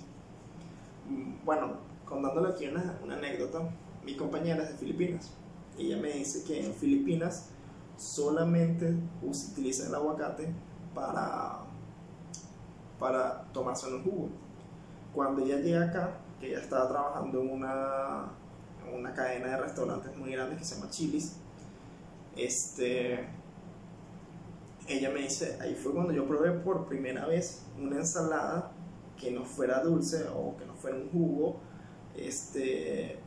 Mm, 1.08 1.44
bueno, 1.44 1.72
contándole 2.04 2.50
aquí 2.50 2.66
una, 2.68 2.98
una 3.02 3.16
anécdota, 3.16 3.60
mi 4.04 4.14
compañera 4.16 4.62
es 4.62 4.70
de 4.70 4.76
Filipinas. 4.76 5.30
Ella 5.78 5.96
me 5.96 6.12
dice 6.12 6.44
que 6.44 6.64
en 6.64 6.74
Filipinas 6.74 7.48
solamente 7.96 8.94
utiliza 9.22 9.88
el 9.88 9.94
aguacate 9.94 10.52
para, 10.94 11.63
para 13.04 13.42
tomarse 13.52 13.86
un 13.92 14.02
jugo. 14.02 14.30
Cuando 15.12 15.42
ella 15.42 15.58
llega 15.58 15.84
acá, 15.84 16.16
que 16.40 16.48
ella 16.48 16.60
estaba 16.60 16.88
trabajando 16.88 17.42
en 17.42 17.50
una, 17.50 18.30
en 18.88 18.98
una 18.98 19.12
cadena 19.12 19.48
de 19.48 19.56
restaurantes 19.58 20.16
muy 20.16 20.32
grande 20.32 20.56
que 20.56 20.64
se 20.64 20.76
llama 20.76 20.90
Chili's, 20.90 21.36
este, 22.34 23.28
ella 24.88 25.10
me 25.10 25.20
dice, 25.20 25.58
ahí 25.60 25.74
fue 25.74 25.92
cuando 25.92 26.14
yo 26.14 26.26
probé 26.26 26.52
por 26.52 26.86
primera 26.86 27.26
vez 27.26 27.66
una 27.78 27.96
ensalada 27.96 28.72
que 29.18 29.30
no 29.30 29.44
fuera 29.44 29.80
dulce 29.80 30.24
o 30.34 30.56
que 30.56 30.64
no 30.64 30.72
fuera 30.74 30.96
un 30.96 31.10
jugo, 31.10 31.60
este, 32.16 33.18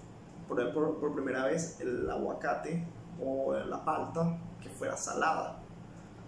probé 0.48 0.72
por, 0.72 1.00
por 1.00 1.14
primera 1.14 1.46
vez 1.46 1.80
el 1.82 2.10
aguacate 2.10 2.84
o 3.24 3.54
la 3.54 3.86
palta 3.86 4.40
que 4.60 4.70
fuera 4.70 4.98
salada. 4.98 5.60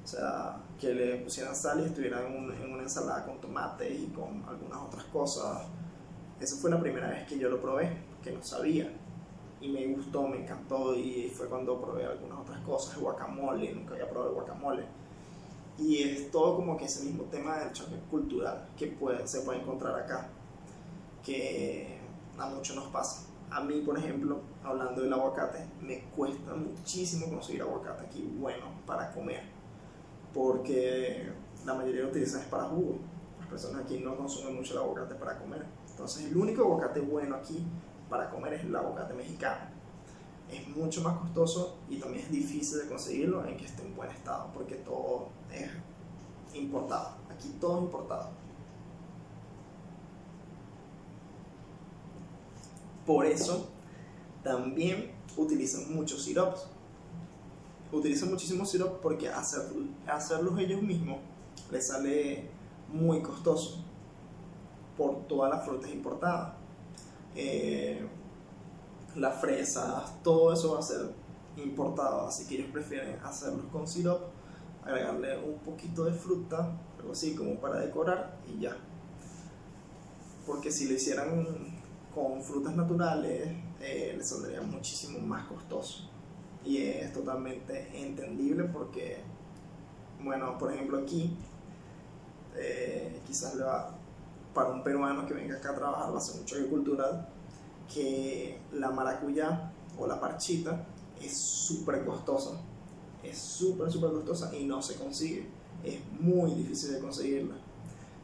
O 0.03 0.07
sea, 0.07 0.68
que 0.79 0.93
le 0.93 1.17
pusieran 1.17 1.55
sal 1.55 1.81
y 1.81 1.85
estuviera 1.85 2.25
en, 2.25 2.71
una 2.71 2.83
ensalada 2.83 3.25
con 3.25 3.39
tomate 3.41 3.93
y 3.93 4.07
con 4.07 4.43
algunas 4.47 4.81
otras 4.81 5.03
cosas. 5.05 5.63
Esa 6.39 6.55
fue 6.55 6.71
la 6.71 6.79
primera 6.79 7.09
vez 7.09 7.27
que 7.27 7.37
yo 7.37 7.49
lo 7.49 7.61
probé, 7.61 7.91
que 8.23 8.31
no 8.31 8.41
sabía. 8.41 8.91
Y 9.61 9.67
me 9.67 9.87
gustó, 9.87 10.27
me 10.27 10.41
encantó 10.41 10.95
y 10.95 11.29
fue 11.35 11.47
cuando 11.47 11.81
probé 11.81 12.05
algunas 12.05 12.39
otras 12.39 12.59
cosas, 12.61 12.97
guacamole, 12.97 13.73
nunca 13.73 13.93
había 13.93 14.09
probado 14.09 14.33
guacamole. 14.33 14.83
Y 15.77 16.01
es 16.01 16.31
todo 16.31 16.55
como 16.55 16.77
que 16.77 16.85
ese 16.85 17.03
mismo 17.03 17.23
tema 17.23 17.57
del 17.57 17.73
choque 17.73 17.97
cultural 18.09 18.69
que 18.77 18.87
puede, 18.87 19.27
se 19.27 19.41
puede 19.41 19.59
encontrar 19.59 19.95
acá, 19.95 20.29
que 21.23 21.97
a 22.37 22.49
muchos 22.49 22.75
nos 22.75 22.87
pasa. 22.87 23.25
A 23.51 23.61
mí, 23.61 23.81
por 23.81 23.97
ejemplo, 23.97 24.39
hablando 24.63 25.01
del 25.01 25.11
aguacate, 25.11 25.65
me 25.81 26.01
cuesta 26.15 26.53
muchísimo 26.53 27.27
conseguir 27.27 27.63
aguacate 27.63 28.05
aquí 28.05 28.29
bueno 28.39 28.65
para 28.85 29.11
comer. 29.11 29.58
Porque 30.33 31.29
la 31.65 31.73
mayoría 31.73 32.03
lo 32.03 32.09
utilizan 32.09 32.41
es 32.41 32.47
para 32.47 32.65
jugo. 32.65 32.97
Las 33.39 33.47
personas 33.47 33.83
aquí 33.83 33.99
no 33.99 34.15
consumen 34.15 34.55
mucho 34.55 34.73
el 34.73 34.79
aguacate 34.79 35.15
para 35.15 35.37
comer. 35.37 35.65
Entonces 35.89 36.25
el 36.25 36.37
único 36.37 36.63
aguacate 36.63 37.01
bueno 37.01 37.35
aquí 37.35 37.65
para 38.09 38.29
comer 38.29 38.53
es 38.53 38.63
el 38.63 38.75
aguacate 38.75 39.13
mexicano. 39.13 39.61
Es 40.51 40.67
mucho 40.69 41.01
más 41.01 41.17
costoso 41.19 41.77
y 41.89 41.97
también 41.97 42.25
es 42.25 42.31
difícil 42.31 42.79
de 42.79 42.87
conseguirlo 42.87 43.45
en 43.45 43.57
que 43.57 43.65
esté 43.65 43.83
en 43.83 43.95
buen 43.95 44.09
estado 44.09 44.49
porque 44.53 44.75
todo 44.75 45.29
es 45.53 45.69
importado. 46.57 47.11
Aquí 47.29 47.49
todo 47.59 47.77
es 47.77 47.83
importado. 47.83 48.29
Por 53.05 53.25
eso 53.25 53.67
también 54.43 55.11
utilizan 55.35 55.93
muchos 55.93 56.23
sirops. 56.23 56.67
Utilizan 57.91 58.29
muchísimos 58.29 58.69
sirops 58.69 58.99
porque 59.01 59.29
hacer, 59.29 59.61
hacerlos 60.07 60.59
ellos 60.59 60.81
mismos 60.81 61.17
les 61.71 61.87
sale 61.87 62.49
muy 62.91 63.21
costoso 63.21 63.83
por 64.97 65.27
todas 65.27 65.49
las 65.49 65.65
frutas 65.65 65.91
importadas. 65.91 66.53
Eh, 67.35 68.07
las 69.15 69.41
fresas, 69.41 70.21
todo 70.23 70.53
eso 70.53 70.73
va 70.73 70.79
a 70.79 70.83
ser 70.83 71.11
importado, 71.57 72.27
así 72.27 72.45
que 72.45 72.55
ellos 72.55 72.71
prefieren 72.71 73.17
hacerlos 73.23 73.65
con 73.71 73.87
sirops 73.87 74.39
agregarle 74.83 75.37
un 75.39 75.59
poquito 75.59 76.05
de 76.05 76.13
fruta, 76.13 76.71
algo 76.97 77.11
así 77.11 77.35
como 77.35 77.55
para 77.55 77.79
decorar 77.79 78.37
y 78.47 78.61
ya. 78.61 78.75
Porque 80.45 80.71
si 80.71 80.87
lo 80.87 80.95
hicieran 80.95 81.45
con 82.13 82.41
frutas 82.41 82.75
naturales, 82.75 83.49
eh, 83.79 84.15
les 84.17 84.27
saldría 84.27 84.61
muchísimo 84.61 85.19
más 85.19 85.47
costoso. 85.47 86.09
Y 86.69 86.77
es 86.77 87.11
totalmente 87.13 87.89
entendible 87.93 88.65
porque, 88.65 89.17
bueno, 90.23 90.57
por 90.57 90.71
ejemplo 90.71 90.99
aquí, 90.99 91.35
eh, 92.55 93.21
quizás 93.25 93.55
le 93.55 93.63
va, 93.63 93.95
para 94.53 94.69
un 94.69 94.83
peruano 94.83 95.25
que 95.25 95.33
venga 95.33 95.55
acá 95.55 95.71
a 95.71 95.75
trabajar 95.75 96.13
va 96.13 96.17
a 96.17 96.21
ser 96.21 96.39
mucho 96.39 96.55
agricultural, 96.55 97.27
que 97.91 98.59
la 98.73 98.91
maracuyá 98.91 99.71
o 99.97 100.05
la 100.05 100.19
parchita 100.19 100.85
es 101.19 101.35
súper 101.35 102.05
costosa 102.05 102.59
es 103.23 103.37
súper, 103.37 103.91
súper 103.91 104.11
costosa 104.11 104.55
y 104.55 104.65
no 104.65 104.81
se 104.81 104.95
consigue. 104.95 105.47
Es 105.83 105.99
muy 106.19 106.51
difícil 106.51 106.93
de 106.93 106.99
conseguirla. 106.99 107.55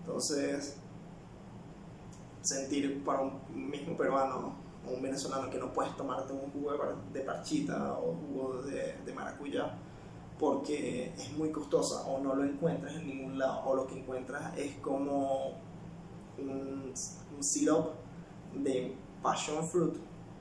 Entonces, 0.02 0.76
sentir 2.42 3.04
para 3.04 3.22
un 3.22 3.70
mismo 3.70 3.98
peruano 3.98 4.54
un 4.88 5.02
venezolano 5.02 5.50
que 5.50 5.58
no 5.58 5.72
puedes 5.72 5.96
tomarte 5.96 6.34
un 6.34 6.52
jugo 6.52 6.74
de 7.12 7.22
parchita 7.22 7.94
o 7.94 8.16
jugo 8.16 8.62
de, 8.64 8.96
de 9.06 9.14
maracuyá 9.14 9.74
porque 10.40 11.14
es 11.18 11.32
muy 11.34 11.52
costosa 11.52 12.02
o 12.02 12.20
no 12.20 12.36
lo 12.36 12.44
encuentras 12.44 12.94
en 12.96 13.08
ningún 13.08 13.40
lado 13.40 13.62
o 13.66 13.76
lo 13.76 13.88
que 13.88 13.98
encuentras 14.00 14.58
es 14.58 14.76
como 14.78 15.54
un, 16.38 16.94
un 17.36 17.44
syrup 17.44 17.92
de 18.54 18.96
passion 19.22 19.66
fruit 19.66 19.96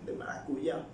de 0.04 0.12
maracuyá 0.14 0.84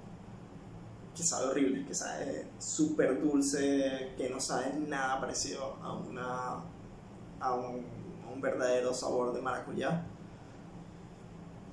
que 1.15 1.23
sabe 1.23 1.49
horrible, 1.49 1.85
que 1.85 1.95
sabe 1.95 2.47
súper 2.59 3.21
dulce, 3.21 4.15
que 4.17 4.31
no 4.31 4.39
sabe 4.39 4.73
nada 4.87 5.21
parecido 5.21 5.77
a, 5.83 5.95
una, 5.95 6.63
a, 7.41 7.55
un, 7.55 7.85
un 8.33 8.41
verdadero 8.41 8.95
sabor 8.95 9.33
de 9.33 9.43
maracuyá. 9.43 10.05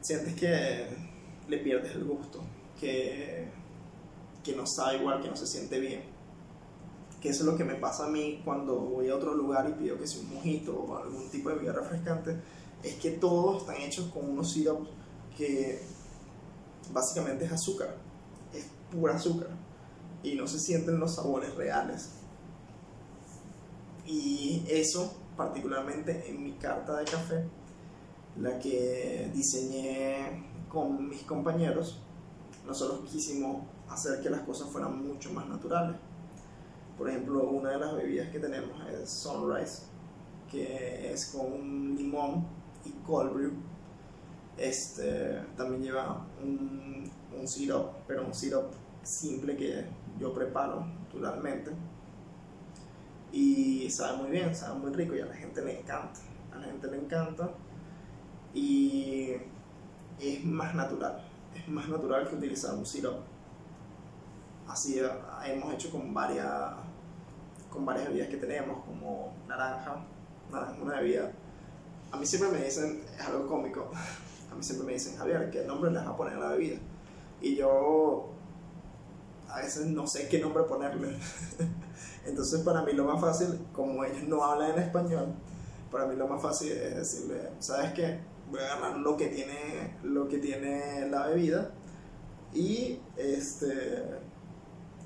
Sientes 0.01 0.33
que 0.33 1.06
le 1.47 1.57
pierdes 1.57 1.95
el 1.95 2.03
gusto, 2.03 2.41
que, 2.79 3.47
que 4.43 4.55
no 4.55 4.65
sabe 4.65 4.97
igual, 4.97 5.21
que 5.21 5.29
no 5.29 5.35
se 5.35 5.47
siente 5.47 5.79
bien. 5.79 6.03
Que 7.21 7.29
eso 7.29 7.43
es 7.43 7.49
lo 7.49 7.57
que 7.57 7.63
me 7.63 7.75
pasa 7.75 8.05
a 8.05 8.09
mí 8.09 8.41
cuando 8.45 8.75
voy 8.75 9.09
a 9.09 9.15
otro 9.15 9.33
lugar 9.33 9.69
y 9.69 9.73
pido 9.73 9.97
que 9.97 10.05
sea 10.05 10.21
un 10.21 10.35
mojito 10.35 10.73
o 10.73 10.97
algún 10.97 11.29
tipo 11.29 11.49
de 11.49 11.55
bebida 11.55 11.73
refrescante, 11.73 12.35
es 12.83 12.95
que 12.95 13.11
todos 13.11 13.61
están 13.61 13.77
hechos 13.77 14.05
con 14.13 14.29
unos 14.29 14.51
sirops 14.51 14.87
que 15.35 15.81
básicamente 16.91 17.45
es 17.45 17.51
azúcar 17.51 18.07
pura 18.91 19.15
azúcar 19.15 19.49
y 20.23 20.35
no 20.35 20.47
se 20.47 20.59
sienten 20.59 20.99
los 20.99 21.15
sabores 21.15 21.53
reales. 21.55 22.11
Y 24.05 24.63
eso, 24.69 25.15
particularmente 25.35 26.29
en 26.29 26.43
mi 26.43 26.53
carta 26.53 26.97
de 26.97 27.05
café, 27.05 27.43
la 28.39 28.57
que 28.59 29.29
diseñé 29.33 30.46
con 30.69 31.09
mis 31.09 31.23
compañeros, 31.23 31.99
nosotros 32.65 33.09
quisimos 33.09 33.63
hacer 33.89 34.21
que 34.21 34.29
las 34.29 34.41
cosas 34.41 34.69
fueran 34.69 35.05
mucho 35.07 35.31
más 35.31 35.47
naturales. 35.47 35.95
Por 36.97 37.09
ejemplo, 37.09 37.49
una 37.49 37.71
de 37.71 37.79
las 37.79 37.95
bebidas 37.95 38.29
que 38.29 38.39
tenemos 38.39 38.71
es 38.89 39.09
Sunrise, 39.09 39.83
que 40.49 41.11
es 41.13 41.27
con 41.27 41.95
limón 41.95 42.45
y 42.85 42.91
cold 43.05 43.33
brew. 43.33 43.53
Este, 44.57 45.39
también 45.55 45.83
lleva 45.83 46.25
un 46.43 47.11
un 47.39 47.47
syrup, 47.47 47.89
pero 48.07 48.25
un 48.25 48.33
syrup 48.33 48.65
simple 49.03 49.55
que 49.55 49.85
yo 50.19 50.33
preparo 50.33 50.85
naturalmente. 51.05 51.71
Y 53.31 53.89
sabe 53.89 54.17
muy 54.17 54.31
bien, 54.31 54.55
sabe 54.55 54.79
muy 54.79 54.91
rico 54.93 55.15
y 55.15 55.21
a 55.21 55.25
la 55.25 55.35
gente 55.35 55.63
le 55.63 55.79
encanta. 55.79 56.19
A 56.53 56.59
la 56.59 56.65
gente 56.65 56.87
le 56.87 56.97
encanta. 56.97 57.51
Y 58.53 59.33
es 60.19 60.43
más 60.43 60.75
natural. 60.75 61.23
Es 61.55 61.67
más 61.67 61.87
natural 61.89 62.27
que 62.27 62.35
utilizar 62.35 62.75
un 62.75 62.85
syrup. 62.85 63.17
Así 64.67 64.99
hemos 65.45 65.73
hecho 65.73 65.91
con 65.91 66.13
varias, 66.13 66.73
con 67.69 67.85
varias 67.85 68.07
bebidas 68.07 68.27
que 68.27 68.37
tenemos, 68.37 68.83
como 68.85 69.33
naranja. 69.47 70.05
Naranja 70.51 70.81
una 70.81 70.99
bebida. 70.99 71.31
A 72.11 72.17
mí 72.17 72.25
siempre 72.25 72.51
me 72.51 72.63
dicen, 72.63 73.03
es 73.17 73.25
algo 73.25 73.47
cómico, 73.47 73.91
a 74.51 74.55
mí 74.55 74.63
siempre 74.63 74.87
me 74.87 74.93
dicen, 74.93 75.17
Javier, 75.17 75.49
¿qué 75.49 75.65
nombre 75.65 75.91
les 75.91 76.01
vas 76.03 76.13
a 76.13 76.17
poner 76.17 76.37
a 76.37 76.39
la 76.39 76.49
bebida? 76.49 76.79
y 77.41 77.55
yo 77.55 78.29
a 79.49 79.61
veces 79.61 79.87
no 79.87 80.05
sé 80.07 80.27
qué 80.27 80.39
nombre 80.39 80.63
ponerle. 80.63 81.17
Entonces 82.25 82.61
para 82.61 82.81
mí 82.81 82.93
lo 82.93 83.05
más 83.05 83.21
fácil, 83.21 83.59
como 83.71 84.03
ellos 84.03 84.23
no 84.23 84.43
hablan 84.43 84.71
en 84.71 84.79
español, 84.79 85.33
para 85.91 86.05
mí 86.05 86.15
lo 86.15 86.27
más 86.27 86.41
fácil 86.41 86.71
es 86.71 86.95
decirle, 86.95 87.49
¿sabes 87.59 87.93
qué? 87.93 88.19
Voy 88.49 88.59
a 88.61 88.73
agarrar 88.73 88.97
lo 88.97 89.17
que 89.17 89.27
tiene, 89.27 89.97
lo 90.03 90.27
que 90.27 90.37
tiene 90.37 91.09
la 91.09 91.27
bebida 91.27 91.71
y, 92.53 92.99
este, 93.17 94.19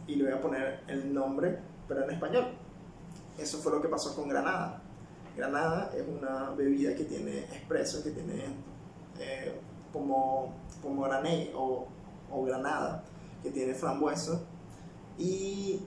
y 0.08 0.15
le 0.15 0.25
voy 0.25 0.34
a 0.34 0.41
poner 0.41 0.84
el 0.88 1.13
nombre, 1.13 1.60
pero 1.88 2.04
en 2.04 2.12
español. 2.12 2.54
Eso 3.38 3.58
fue 3.60 3.71
lo 3.71 3.82
que 3.82 3.88
pasó 3.88 4.15
con 4.15 4.30
Granada. 4.30 4.82
Granada 5.36 5.91
es 5.95 6.06
una 6.08 6.51
bebida 6.51 6.95
que 6.95 7.06
tiene 7.06 7.39
expreso, 7.39 8.04
que 8.04 8.12
tiene 8.12 8.45
eh, 9.19 9.60
como, 9.91 10.54
como 10.82 11.04
grané 11.04 11.51
o 11.56 11.88
o 12.32 12.43
granada, 12.43 13.04
que 13.43 13.51
tiene 13.51 13.73
frambuesa 13.73 14.41
y 15.17 15.82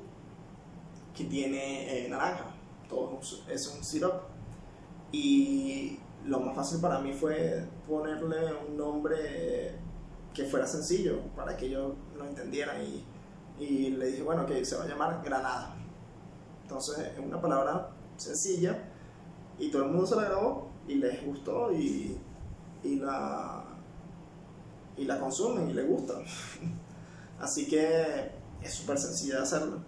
que 1.14 1.24
tiene 1.24 2.04
eh, 2.04 2.08
naranja. 2.08 2.54
Todo 2.88 3.18
es 3.48 3.66
un 3.68 3.82
syrup. 3.82 4.14
Y 5.10 5.98
lo 6.26 6.40
más 6.40 6.56
fácil 6.56 6.80
para 6.80 6.98
mí 7.00 7.12
fue 7.12 7.64
ponerle 7.86 8.52
un 8.68 8.76
nombre 8.76 9.78
que 10.32 10.44
fuera 10.44 10.66
sencillo 10.66 11.20
para 11.36 11.56
que 11.56 11.66
ellos 11.66 11.92
lo 12.16 12.26
entendieran. 12.26 12.76
Y, 12.82 13.04
y 13.58 13.90
le 13.90 14.06
dije, 14.06 14.22
bueno, 14.22 14.46
que 14.46 14.64
se 14.64 14.76
va 14.76 14.84
a 14.84 14.88
llamar 14.88 15.22
Granada. 15.24 15.76
Entonces 16.62 16.98
es 16.98 17.18
una 17.18 17.40
palabra 17.40 17.90
sencilla 18.16 18.78
y 19.58 19.70
todo 19.70 19.84
el 19.84 19.90
mundo 19.90 20.06
se 20.06 20.16
la 20.16 20.24
grabó 20.24 20.70
y 20.88 20.94
les 20.96 21.24
gustó 21.24 21.72
y, 21.72 22.18
y 22.82 22.96
la, 22.96 23.64
y 24.96 25.04
la 25.04 25.20
consumen 25.20 25.70
y 25.70 25.72
le 25.72 25.82
gustan. 25.84 26.24
Así 27.40 27.66
que 27.66 28.30
es 28.62 28.72
súper 28.72 28.98
sencilla 28.98 29.36
de 29.36 29.42
hacerlo, 29.42 29.78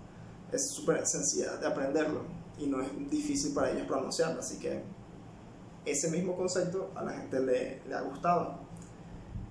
es 0.53 0.71
súper 0.71 1.07
sencilla 1.07 1.57
de 1.57 1.67
aprenderlo 1.67 2.23
y 2.59 2.67
no 2.67 2.81
es 2.83 2.89
difícil 3.11 3.55
para 3.55 3.71
ellos 3.71 3.87
pronunciarlo. 3.87 4.41
Así 4.41 4.59
que 4.59 4.83
ese 5.87 6.11
mismo 6.11 6.37
concepto 6.37 6.91
a 6.95 7.03
la 7.03 7.13
gente 7.13 7.41
le, 7.41 7.83
le 7.87 7.95
ha 7.95 8.03
gustado. 8.03 8.59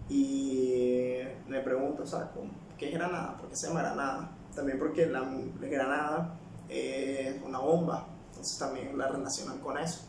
Y 0.09 1.19
me 1.47 1.61
pregunto, 1.61 2.03
o 2.03 2.05
sea, 2.05 2.31
¿qué 2.77 2.89
es 2.89 2.93
Granada? 2.93 3.37
¿Por 3.37 3.49
qué 3.49 3.55
se 3.55 3.67
llama 3.67 3.81
Granada? 3.81 4.31
También 4.53 4.77
porque 4.77 5.07
la, 5.07 5.21
la 5.21 5.67
Granada 5.67 6.37
es 6.69 7.41
una 7.43 7.59
bomba, 7.59 8.07
entonces 8.29 8.57
también 8.59 8.97
la 8.97 9.07
relacionan 9.07 9.59
con 9.59 9.77
eso. 9.77 10.01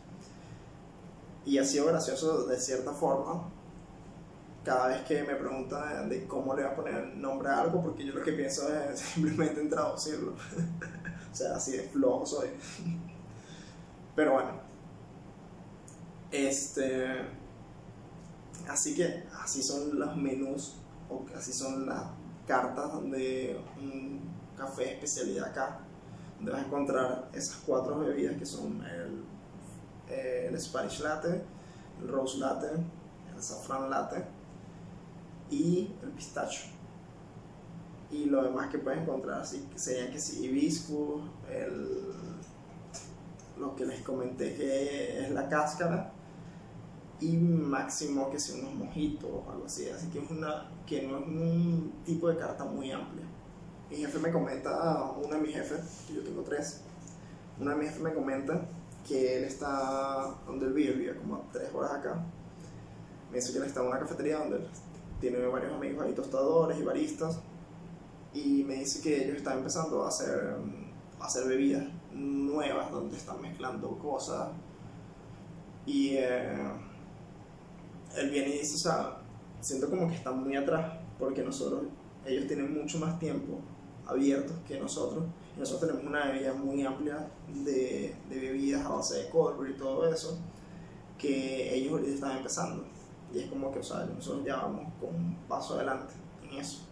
Y 1.45 1.59
ha 1.59 1.65
sido 1.65 1.87
gracioso 1.87 2.45
de 2.47 2.59
cierta 2.59 2.93
forma 2.93 3.45
cada 4.65 4.89
vez 4.89 5.05
que 5.05 5.23
me 5.23 5.37
preguntan 5.37 6.09
de 6.09 6.27
cómo 6.27 6.53
le 6.55 6.65
voy 6.65 6.73
a 6.73 6.75
poner 6.75 7.07
nombre 7.17 7.49
a 7.49 7.61
algo, 7.61 7.81
porque 7.83 8.05
yo 8.05 8.13
lo 8.13 8.23
que 8.23 8.33
pienso 8.33 8.69
es 8.75 8.99
simplemente 9.15 9.61
en 9.61 9.71
traducirlo. 9.71 10.33
o 11.33 11.35
sea, 11.35 11.55
así 11.55 11.77
de 11.77 11.85
flojo 11.85 12.27
soy. 12.27 12.49
Pero 14.17 14.33
bueno. 14.33 14.66
Este. 16.31 17.23
Así 18.69 18.95
que 18.95 19.25
así 19.43 19.63
son 19.63 19.99
los 19.99 20.17
menús, 20.17 20.77
o 21.09 21.25
así 21.37 21.53
son 21.53 21.87
las 21.87 22.05
cartas 22.47 23.03
de 23.11 23.61
un 23.81 24.21
café 24.57 24.95
especialidad 24.95 25.51
acá. 25.51 25.81
donde 26.37 26.53
vas 26.53 26.63
a 26.63 26.67
encontrar 26.67 27.31
esas 27.33 27.57
cuatro 27.65 28.01
bebidas 28.01 28.37
que 28.37 28.45
son 28.45 28.85
el, 28.85 29.25
eh, 30.09 30.49
el 30.49 30.61
Spanish 30.61 31.01
Latte, 31.01 31.43
el 32.01 32.09
Rose 32.09 32.39
Latte, 32.39 32.73
el 33.35 33.43
Saffron 33.43 33.89
Latte 33.89 34.25
y 35.51 35.93
el 36.03 36.11
Pistacho. 36.11 36.67
Y 38.11 38.27
lo 38.27 38.43
demás 38.43 38.69
que 38.69 38.79
puedes 38.79 39.01
encontrar 39.01 39.41
así, 39.41 39.69
serían 39.75 40.11
que 40.11 40.19
si 40.21 40.45
hibiscus, 40.45 41.23
el, 41.51 42.13
lo 43.59 43.75
que 43.77 43.87
les 43.87 44.03
comenté 44.03 44.55
que 44.55 45.25
es 45.25 45.31
la 45.31 45.49
cáscara 45.49 46.13
y 47.21 47.37
máximo 47.37 48.31
que 48.31 48.39
sea 48.39 48.57
unos 48.61 48.75
mojitos 48.75 49.31
o 49.31 49.51
algo 49.51 49.67
así. 49.67 49.89
Así 49.89 50.09
que, 50.09 50.19
es 50.19 50.31
una, 50.31 50.71
que 50.87 51.03
no 51.03 51.19
es 51.19 51.27
un 51.27 51.93
tipo 52.05 52.29
de 52.29 52.37
carta 52.37 52.65
muy 52.65 52.91
amplia. 52.91 53.25
Mi 53.91 53.97
jefe 53.97 54.19
me 54.19 54.31
comenta, 54.31 55.13
uno 55.13 55.35
de 55.35 55.41
mis 55.41 55.55
jefes, 55.55 56.07
yo 56.13 56.23
tengo 56.23 56.43
tres, 56.43 56.83
uno 57.61 57.71
de 57.71 57.77
mis 57.77 57.89
jefes 57.89 58.03
me 58.03 58.13
comenta 58.13 58.67
que 59.07 59.39
él 59.39 59.45
está 59.45 60.35
donde 60.45 60.67
él 60.67 60.73
vive, 60.73 60.93
vive 60.95 61.17
como 61.17 61.45
tres 61.53 61.73
horas 61.73 61.93
acá. 61.93 62.25
Me 63.31 63.37
dice 63.39 63.53
que 63.53 63.59
él 63.59 63.65
está 63.65 63.81
en 63.81 63.89
una 63.89 63.99
cafetería 63.99 64.39
donde 64.39 64.67
tiene 65.21 65.39
varios 65.47 65.73
amigos 65.73 66.05
ahí, 66.05 66.13
tostadores 66.13 66.79
y 66.79 66.83
baristas. 66.83 67.41
Y 68.35 68.65
me 68.65 68.75
dice 68.75 69.01
que 69.01 69.25
ellos 69.25 69.37
están 69.39 69.59
empezando 69.59 70.05
a 70.05 70.09
hacer, 70.09 70.57
a 71.21 71.25
hacer 71.25 71.49
bebidas 71.49 71.85
nuevas 72.13 72.91
donde 72.91 73.17
están 73.17 73.41
mezclando 73.41 73.97
cosas. 73.99 74.51
Y 75.87 76.17
eh, 76.17 76.53
él 78.17 78.31
viene 78.31 78.49
y 78.49 78.59
dice, 78.61 78.89
o 78.89 79.17
siento 79.61 79.91
como 79.91 80.09
que 80.09 80.15
están 80.15 80.43
muy 80.43 80.57
atrás 80.57 80.99
porque 81.19 81.43
nosotros, 81.43 81.83
ellos 82.25 82.47
tienen 82.47 82.79
mucho 82.79 82.99
más 82.99 83.19
tiempo 83.19 83.59
abiertos 84.07 84.57
que 84.67 84.79
nosotros. 84.79 85.25
Y 85.57 85.61
nosotros 85.61 85.91
tenemos 85.91 86.11
una 86.11 86.33
bebida 86.33 86.53
muy 86.55 86.85
amplia 86.85 87.29
de, 87.65 88.15
de 88.29 88.41
bebidas 88.41 88.85
a 88.85 88.91
base 88.91 89.23
de 89.23 89.31
cold 89.31 89.69
y 89.71 89.79
todo 89.79 90.09
eso 90.09 90.39
que 91.19 91.75
ellos 91.75 91.93
ahorita 91.93 92.11
están 92.13 92.37
empezando. 92.37 92.85
Y 93.33 93.41
es 93.41 93.47
como 93.47 93.73
que, 93.73 93.79
o 93.79 93.83
sea, 93.83 94.05
nosotros 94.05 94.45
ya 94.45 94.57
vamos 94.57 94.93
con 95.01 95.15
un 95.15 95.37
paso 95.49 95.75
adelante 95.75 96.15
en 96.43 96.59
eso. 96.59 96.83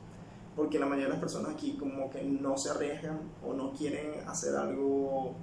Porque 0.56 0.78
la 0.78 0.86
mayoría 0.86 1.06
de 1.06 1.12
las 1.12 1.20
personas 1.20 1.52
aquí 1.52 1.76
como 1.76 2.08
que 2.10 2.22
no 2.22 2.56
se 2.56 2.70
arriesgan 2.70 3.20
o 3.46 3.52
no 3.52 3.72
quieren 3.72 4.26
hacer 4.26 4.54
algo, 4.56 5.34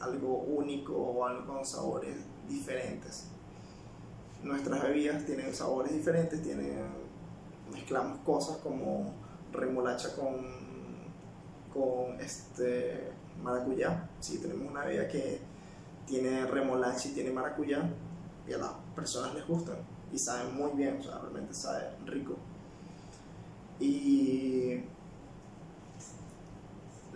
algo 0.00 0.38
único 0.38 0.94
o 0.94 1.26
algo 1.26 1.46
con 1.46 1.64
sabores 1.64 2.16
diferentes 2.48 3.31
nuestras 4.42 4.82
bebidas 4.82 5.24
tienen 5.24 5.54
sabores 5.54 5.92
diferentes, 5.92 6.42
tienen, 6.42 6.84
mezclamos 7.72 8.18
cosas 8.24 8.58
como 8.58 9.14
remolacha 9.52 10.14
con, 10.14 10.46
con 11.72 12.20
este 12.20 13.12
maracuyá. 13.42 14.08
Si 14.20 14.38
tenemos 14.38 14.70
una 14.70 14.84
bebida 14.84 15.08
que 15.08 15.40
tiene 16.06 16.46
remolacha 16.46 17.08
y 17.08 17.12
tiene 17.12 17.30
maracuyá, 17.30 17.88
y 18.46 18.52
a 18.52 18.58
las 18.58 18.72
personas 18.94 19.34
les 19.34 19.46
gusta 19.46 19.72
y 20.12 20.18
saben 20.18 20.54
muy 20.56 20.72
bien, 20.72 20.98
o 20.98 21.02
sea, 21.02 21.18
realmente 21.18 21.54
sabe 21.54 21.90
rico. 22.04 22.36
Y 23.80 24.80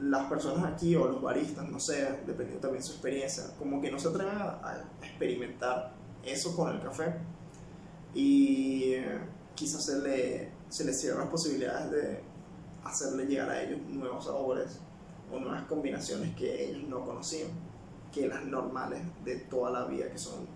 las 0.00 0.28
personas 0.28 0.72
aquí 0.72 0.94
o 0.94 1.06
los 1.06 1.22
baristas, 1.22 1.68
no 1.68 1.80
sé, 1.80 2.20
dependiendo 2.26 2.60
también 2.60 2.82
de 2.82 2.86
su 2.86 2.92
experiencia, 2.92 3.44
como 3.58 3.80
que 3.80 3.90
no 3.90 3.98
se 3.98 4.08
atreven 4.08 4.36
a 4.36 4.84
experimentar 5.02 5.92
eso 6.26 6.54
con 6.56 6.74
el 6.74 6.82
café 6.82 7.14
y 8.14 8.94
quizás 9.54 9.84
se 9.84 9.98
le, 10.00 10.50
se 10.68 10.84
le 10.84 10.92
cierran 10.92 11.20
las 11.20 11.28
posibilidades 11.28 11.90
de 11.90 12.20
hacerle 12.84 13.26
llegar 13.26 13.50
a 13.50 13.62
ellos 13.62 13.80
nuevos 13.88 14.24
sabores 14.24 14.78
o 15.30 15.38
nuevas 15.38 15.64
combinaciones 15.64 16.34
que 16.34 16.64
ellos 16.64 16.88
no 16.88 17.04
conocían, 17.04 17.50
que 18.12 18.26
las 18.28 18.44
normales 18.44 19.02
de 19.24 19.36
toda 19.36 19.70
la 19.70 19.84
vida, 19.84 20.10
que 20.10 20.18
son 20.18 20.46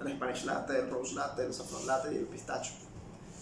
el 0.00 0.12
Spanish 0.16 0.44
Latte, 0.44 0.78
el 0.78 0.90
Rose 0.90 1.14
Latte, 1.14 1.44
el 1.44 1.54
Saffron 1.54 1.86
Latte 1.86 2.12
y 2.12 2.16
el 2.16 2.26
Pistacho, 2.26 2.74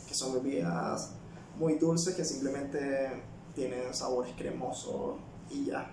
que 0.07 0.15
son 0.15 0.35
bebidas 0.35 1.13
muy 1.59 1.75
dulces 1.75 2.15
que 2.15 2.25
simplemente 2.25 3.23
tienen 3.55 3.93
sabores 3.93 4.33
cremosos 4.37 5.17
y 5.51 5.67
ya. 5.67 5.91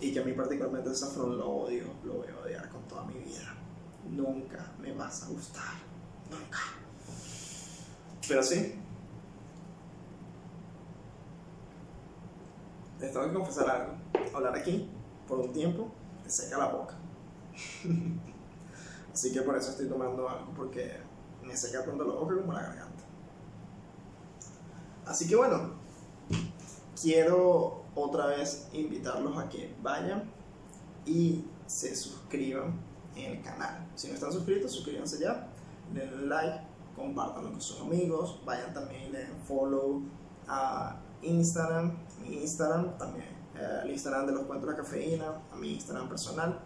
Y 0.00 0.12
que 0.12 0.20
a 0.20 0.24
mí 0.24 0.32
particularmente 0.32 0.88
el 0.88 0.96
saffron 0.96 1.38
lo 1.38 1.48
odio, 1.48 1.84
lo 2.04 2.14
voy 2.14 2.28
a 2.28 2.44
odiar 2.44 2.68
con 2.70 2.82
toda 2.88 3.04
mi 3.04 3.14
vida 3.14 3.59
nunca 4.08 4.72
me 4.78 4.92
vas 4.92 5.24
a 5.24 5.28
gustar. 5.28 5.74
Nunca. 6.30 6.58
Pero 8.26 8.42
sí. 8.42 8.74
Les 13.00 13.12
tengo 13.12 13.26
que 13.26 13.34
confesar 13.34 13.70
algo. 13.70 13.94
Hablar 14.34 14.56
aquí 14.56 14.88
por 15.26 15.40
un 15.40 15.52
tiempo 15.52 15.90
te 16.22 16.30
seca 16.30 16.58
la 16.58 16.68
boca. 16.68 16.94
Así 19.12 19.32
que 19.32 19.42
por 19.42 19.56
eso 19.56 19.70
estoy 19.70 19.88
tomando 19.88 20.28
algo, 20.28 20.52
porque 20.54 20.98
me 21.42 21.56
seca 21.56 21.84
tanto 21.84 22.04
la 22.04 22.14
boca 22.14 22.36
como 22.36 22.52
la 22.52 22.62
garganta. 22.62 23.04
Así 25.04 25.26
que 25.26 25.34
bueno, 25.34 25.72
quiero 27.00 27.84
otra 27.94 28.26
vez 28.26 28.68
invitarlos 28.72 29.36
a 29.38 29.48
que 29.48 29.74
vayan 29.82 30.30
y 31.04 31.44
se 31.66 31.96
suscriban 31.96 32.89
en 33.16 33.32
el 33.32 33.42
canal. 33.42 33.86
Si 33.94 34.08
no 34.08 34.14
están 34.14 34.32
suscritos, 34.32 34.72
suscríbanse 34.72 35.20
ya, 35.20 35.48
denle 35.92 36.26
like, 36.26 36.60
compartanlo 36.96 37.50
con 37.50 37.60
sus 37.60 37.80
amigos, 37.80 38.40
vayan 38.44 38.72
también 38.74 39.08
y 39.08 39.12
den 39.12 39.32
follow 39.46 40.02
a 40.48 41.00
Instagram, 41.22 41.96
mi 42.22 42.42
Instagram 42.42 42.96
también, 42.98 43.26
eh, 43.56 43.80
el 43.84 43.90
Instagram 43.90 44.26
de 44.26 44.32
los 44.32 44.44
cuentos 44.44 44.68
de 44.68 44.76
la 44.76 44.82
cafeína, 44.82 45.40
a 45.52 45.56
mi 45.56 45.74
Instagram 45.74 46.08
personal. 46.08 46.60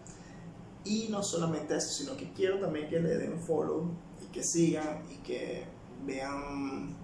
Y 0.83 1.07
no 1.09 1.23
solamente 1.23 1.75
eso, 1.75 1.89
sino 1.89 2.15
que 2.15 2.31
quiero 2.33 2.59
también 2.59 2.87
que 2.87 2.99
le 2.99 3.17
den 3.17 3.39
follow 3.39 3.89
y 4.21 4.27
que 4.27 4.43
sigan 4.43 5.03
y 5.11 5.15
que 5.17 5.65
vean, 6.05 6.95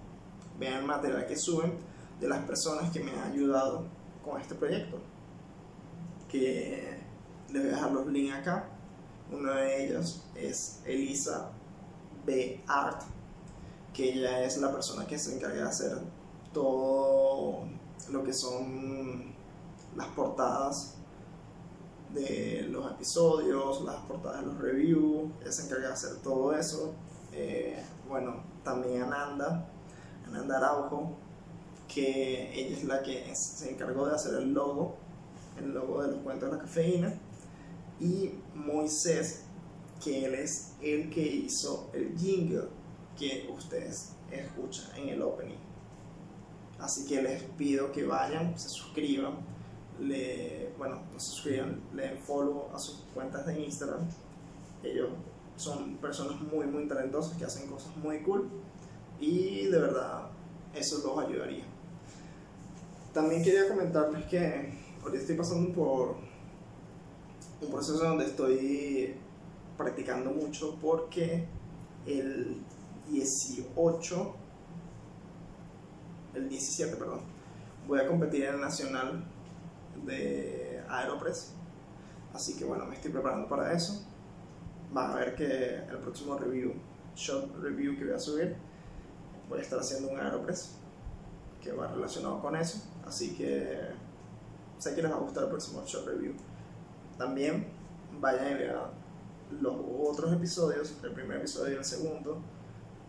vean 0.58 0.80
el 0.80 0.84
material 0.84 1.26
que 1.26 1.36
suben 1.36 1.72
de 2.20 2.28
las 2.28 2.44
personas 2.44 2.92
que 2.92 3.00
me 3.00 3.10
han 3.10 3.32
ayudado 3.32 3.84
con 4.24 4.40
este 4.40 4.54
proyecto. 4.54 4.98
Que 6.28 6.96
les 7.50 7.62
voy 7.62 7.72
a 7.72 7.74
dejar 7.74 7.90
los 7.90 8.06
links 8.06 8.34
acá 8.34 8.71
una 9.32 9.56
de 9.56 9.86
ellas 9.86 10.22
es 10.34 10.80
Elisa 10.84 11.50
B. 12.24 12.62
Art, 12.66 13.02
que 13.92 14.12
ella 14.12 14.44
es 14.44 14.58
la 14.58 14.72
persona 14.72 15.06
que 15.06 15.18
se 15.18 15.36
encarga 15.36 15.56
de 15.56 15.68
hacer 15.68 15.98
todo 16.52 17.64
lo 18.10 18.22
que 18.22 18.32
son 18.32 19.32
las 19.96 20.08
portadas 20.08 20.94
de 22.12 22.66
los 22.70 22.90
episodios, 22.92 23.82
las 23.82 23.96
portadas 24.06 24.40
de 24.40 24.46
los 24.46 24.58
reviews, 24.58 25.30
ella 25.40 25.52
se 25.52 25.64
encarga 25.64 25.88
de 25.88 25.92
hacer 25.94 26.16
todo 26.16 26.54
eso. 26.54 26.92
Eh, 27.32 27.82
bueno, 28.08 28.42
también 28.62 29.02
Ananda, 29.02 29.66
Ananda 30.26 30.58
Araujo, 30.58 31.16
que 31.88 32.52
ella 32.54 32.76
es 32.76 32.84
la 32.84 33.02
que 33.02 33.34
se 33.34 33.72
encargó 33.72 34.06
de 34.06 34.14
hacer 34.14 34.34
el 34.34 34.52
logo, 34.52 34.96
el 35.58 35.72
logo 35.72 36.02
de 36.02 36.12
los 36.12 36.20
cuentos 36.22 36.50
de 36.50 36.56
la 36.56 36.62
cafeína 36.62 37.18
y 38.02 38.34
Moisés, 38.54 39.44
que 40.02 40.24
él 40.24 40.34
es 40.34 40.72
el 40.82 41.08
que 41.08 41.22
hizo 41.22 41.88
el 41.92 42.18
jingle 42.18 42.64
que 43.16 43.48
ustedes 43.54 44.14
escuchan 44.30 44.86
en 44.96 45.10
el 45.10 45.22
opening. 45.22 45.58
Así 46.80 47.06
que 47.06 47.22
les 47.22 47.44
pido 47.56 47.92
que 47.92 48.04
vayan, 48.04 48.58
se 48.58 48.68
suscriban, 48.68 49.36
le, 50.00 50.72
bueno, 50.76 51.00
no 51.12 51.20
se 51.20 51.30
suscriban, 51.30 51.80
le 51.94 52.08
den 52.08 52.18
follow 52.18 52.70
a 52.74 52.78
sus 52.78 53.04
cuentas 53.14 53.46
de 53.46 53.60
Instagram. 53.60 54.00
Ellos 54.82 55.10
son 55.56 55.96
personas 55.98 56.40
muy, 56.40 56.66
muy 56.66 56.88
talentosas 56.88 57.36
que 57.36 57.44
hacen 57.44 57.68
cosas 57.68 57.96
muy 57.98 58.20
cool 58.22 58.48
y 59.20 59.66
de 59.66 59.78
verdad 59.78 60.28
eso 60.74 61.00
los 61.06 61.24
ayudaría. 61.24 61.64
También 63.14 63.44
quería 63.44 63.68
comentarles 63.68 64.24
que 64.24 64.72
ahorita 65.04 65.20
estoy 65.20 65.36
pasando 65.36 65.72
por 65.72 66.31
un 67.62 67.70
proceso 67.70 68.04
donde 68.04 68.26
estoy 68.26 69.14
practicando 69.76 70.30
mucho 70.30 70.76
porque 70.80 71.46
el 72.06 72.56
18, 73.08 74.34
el 76.34 76.48
17, 76.48 76.96
perdón, 76.96 77.20
voy 77.86 78.00
a 78.00 78.06
competir 78.06 78.44
en 78.44 78.54
el 78.54 78.60
nacional 78.60 79.24
de 80.04 80.82
Aeropress. 80.88 81.52
Así 82.34 82.56
que 82.56 82.64
bueno, 82.64 82.86
me 82.86 82.96
estoy 82.96 83.12
preparando 83.12 83.48
para 83.48 83.72
eso. 83.72 84.04
Van 84.92 85.12
a 85.12 85.14
ver 85.16 85.34
que 85.34 85.76
el 85.76 85.98
próximo 85.98 86.36
review, 86.38 86.72
shot 87.14 87.56
review 87.62 87.96
que 87.96 88.04
voy 88.04 88.14
a 88.14 88.18
subir, 88.18 88.56
voy 89.48 89.58
a 89.58 89.62
estar 89.62 89.78
haciendo 89.78 90.10
un 90.10 90.18
Aeropress 90.18 90.76
que 91.62 91.72
va 91.72 91.88
relacionado 91.88 92.40
con 92.40 92.56
eso. 92.56 92.82
Así 93.06 93.34
que 93.34 93.78
sé 94.78 94.94
que 94.94 95.02
les 95.02 95.12
va 95.12 95.16
a 95.16 95.20
gustar 95.20 95.44
el 95.44 95.50
próximo 95.50 95.82
shot 95.86 96.06
review. 96.06 96.34
También 97.22 97.64
vayan 98.20 98.50
y 98.50 98.54
vean 98.54 98.78
los 99.60 99.76
otros 100.00 100.32
episodios, 100.32 100.98
el 101.04 101.12
primer 101.12 101.36
episodio 101.36 101.74
y 101.74 101.76
el 101.76 101.84
segundo. 101.84 102.40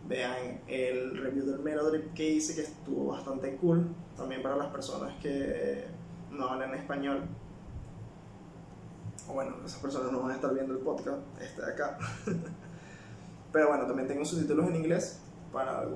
Vean 0.06 0.60
el 0.68 1.18
review 1.18 1.44
del 1.44 1.58
Melodrip 1.58 2.14
que 2.14 2.34
hice, 2.34 2.54
que 2.54 2.60
estuvo 2.60 3.06
bastante 3.10 3.56
cool. 3.56 3.88
También 4.16 4.40
para 4.40 4.54
las 4.54 4.68
personas 4.68 5.12
que 5.20 5.86
no 6.30 6.46
hablan 6.46 6.76
español, 6.76 7.22
o 9.28 9.32
bueno, 9.32 9.56
esas 9.64 9.80
personas 9.80 10.12
no 10.12 10.20
van 10.20 10.30
a 10.30 10.34
estar 10.36 10.54
viendo 10.54 10.74
el 10.74 10.78
podcast, 10.78 11.18
este 11.40 11.62
de 11.62 11.72
acá. 11.72 11.98
Pero 13.52 13.66
bueno, 13.66 13.84
también 13.88 14.06
tengo 14.06 14.24
subtítulos 14.24 14.68
en 14.68 14.76
inglés 14.76 15.22
para 15.52 15.88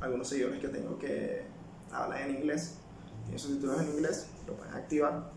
algunos 0.00 0.26
seguidores 0.26 0.58
que 0.58 0.68
tengo 0.68 0.98
que 0.98 1.44
hablan 1.92 2.30
en 2.30 2.36
inglés. 2.36 2.78
Tienen 3.24 3.38
subtítulos 3.38 3.82
en 3.82 3.88
inglés, 3.90 4.30
lo 4.46 4.54
pueden 4.54 4.72
activar. 4.72 5.35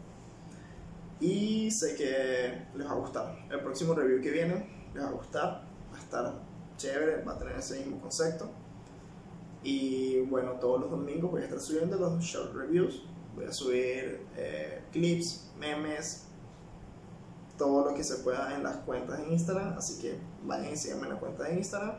Y 1.20 1.70
sé 1.72 1.96
que 1.96 2.78
les 2.78 2.88
va 2.88 2.92
a 2.92 2.96
gustar. 2.96 3.46
El 3.50 3.60
próximo 3.60 3.94
review 3.94 4.22
que 4.22 4.32
viene 4.32 4.66
les 4.94 5.04
va 5.04 5.10
a 5.10 5.12
gustar, 5.12 5.64
va 5.92 5.98
a 5.98 6.00
estar 6.00 6.34
chévere, 6.78 7.24
va 7.24 7.34
a 7.34 7.38
tener 7.38 7.56
ese 7.56 7.80
mismo 7.80 8.00
concepto. 8.00 8.50
Y 9.62 10.22
bueno, 10.22 10.54
todos 10.54 10.80
los 10.80 10.92
domingos 10.92 11.32
voy 11.32 11.42
a 11.42 11.46
estar 11.46 11.60
subiendo 11.60 11.98
los 11.98 12.24
short 12.24 12.56
reviews. 12.56 13.04
Voy 13.36 13.46
a 13.46 13.52
subir 13.52 14.26
eh, 14.38 14.82
clips, 14.92 15.52
memes, 15.60 16.26
todo 17.58 17.90
lo 17.90 17.94
que 17.94 18.04
se 18.04 18.16
pueda 18.18 18.56
en 18.56 18.64
las 18.64 18.78
cuentas 18.78 19.20
en 19.20 19.34
Instagram. 19.34 19.78
Así 19.78 20.02
que 20.02 20.18
vayan 20.46 20.72
y 20.72 20.78
síganme 20.78 21.08
en 21.08 21.14
la 21.14 21.20
cuenta 21.20 21.44
de 21.44 21.56
Instagram. 21.56 21.96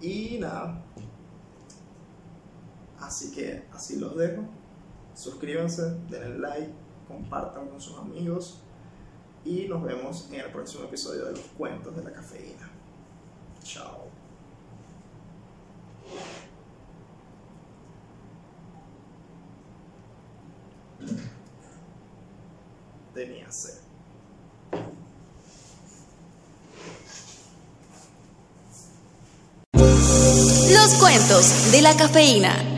Y 0.00 0.38
nada. 0.40 0.82
Así 2.98 3.30
que 3.30 3.64
así 3.72 3.98
los 4.00 4.16
dejo. 4.16 4.42
Suscríbanse, 5.14 5.94
denle 6.08 6.38
like, 6.38 6.72
compartan 7.12 7.68
con 7.68 7.80
sus 7.80 7.98
amigos. 7.98 8.58
Y 9.44 9.66
nos 9.68 9.82
vemos 9.82 10.28
en 10.32 10.40
el 10.40 10.52
próximo 10.52 10.84
episodio 10.84 11.26
de 11.26 11.32
los 11.32 11.40
cuentos 11.58 11.96
de 11.96 12.04
la 12.04 12.12
cafeína. 12.12 12.70
Chao. 13.62 14.08
Tenía 23.14 23.50
sed. 23.50 23.78
Los 30.70 30.94
cuentos 30.98 31.72
de 31.72 31.82
la 31.82 31.96
cafeína. 31.96 32.71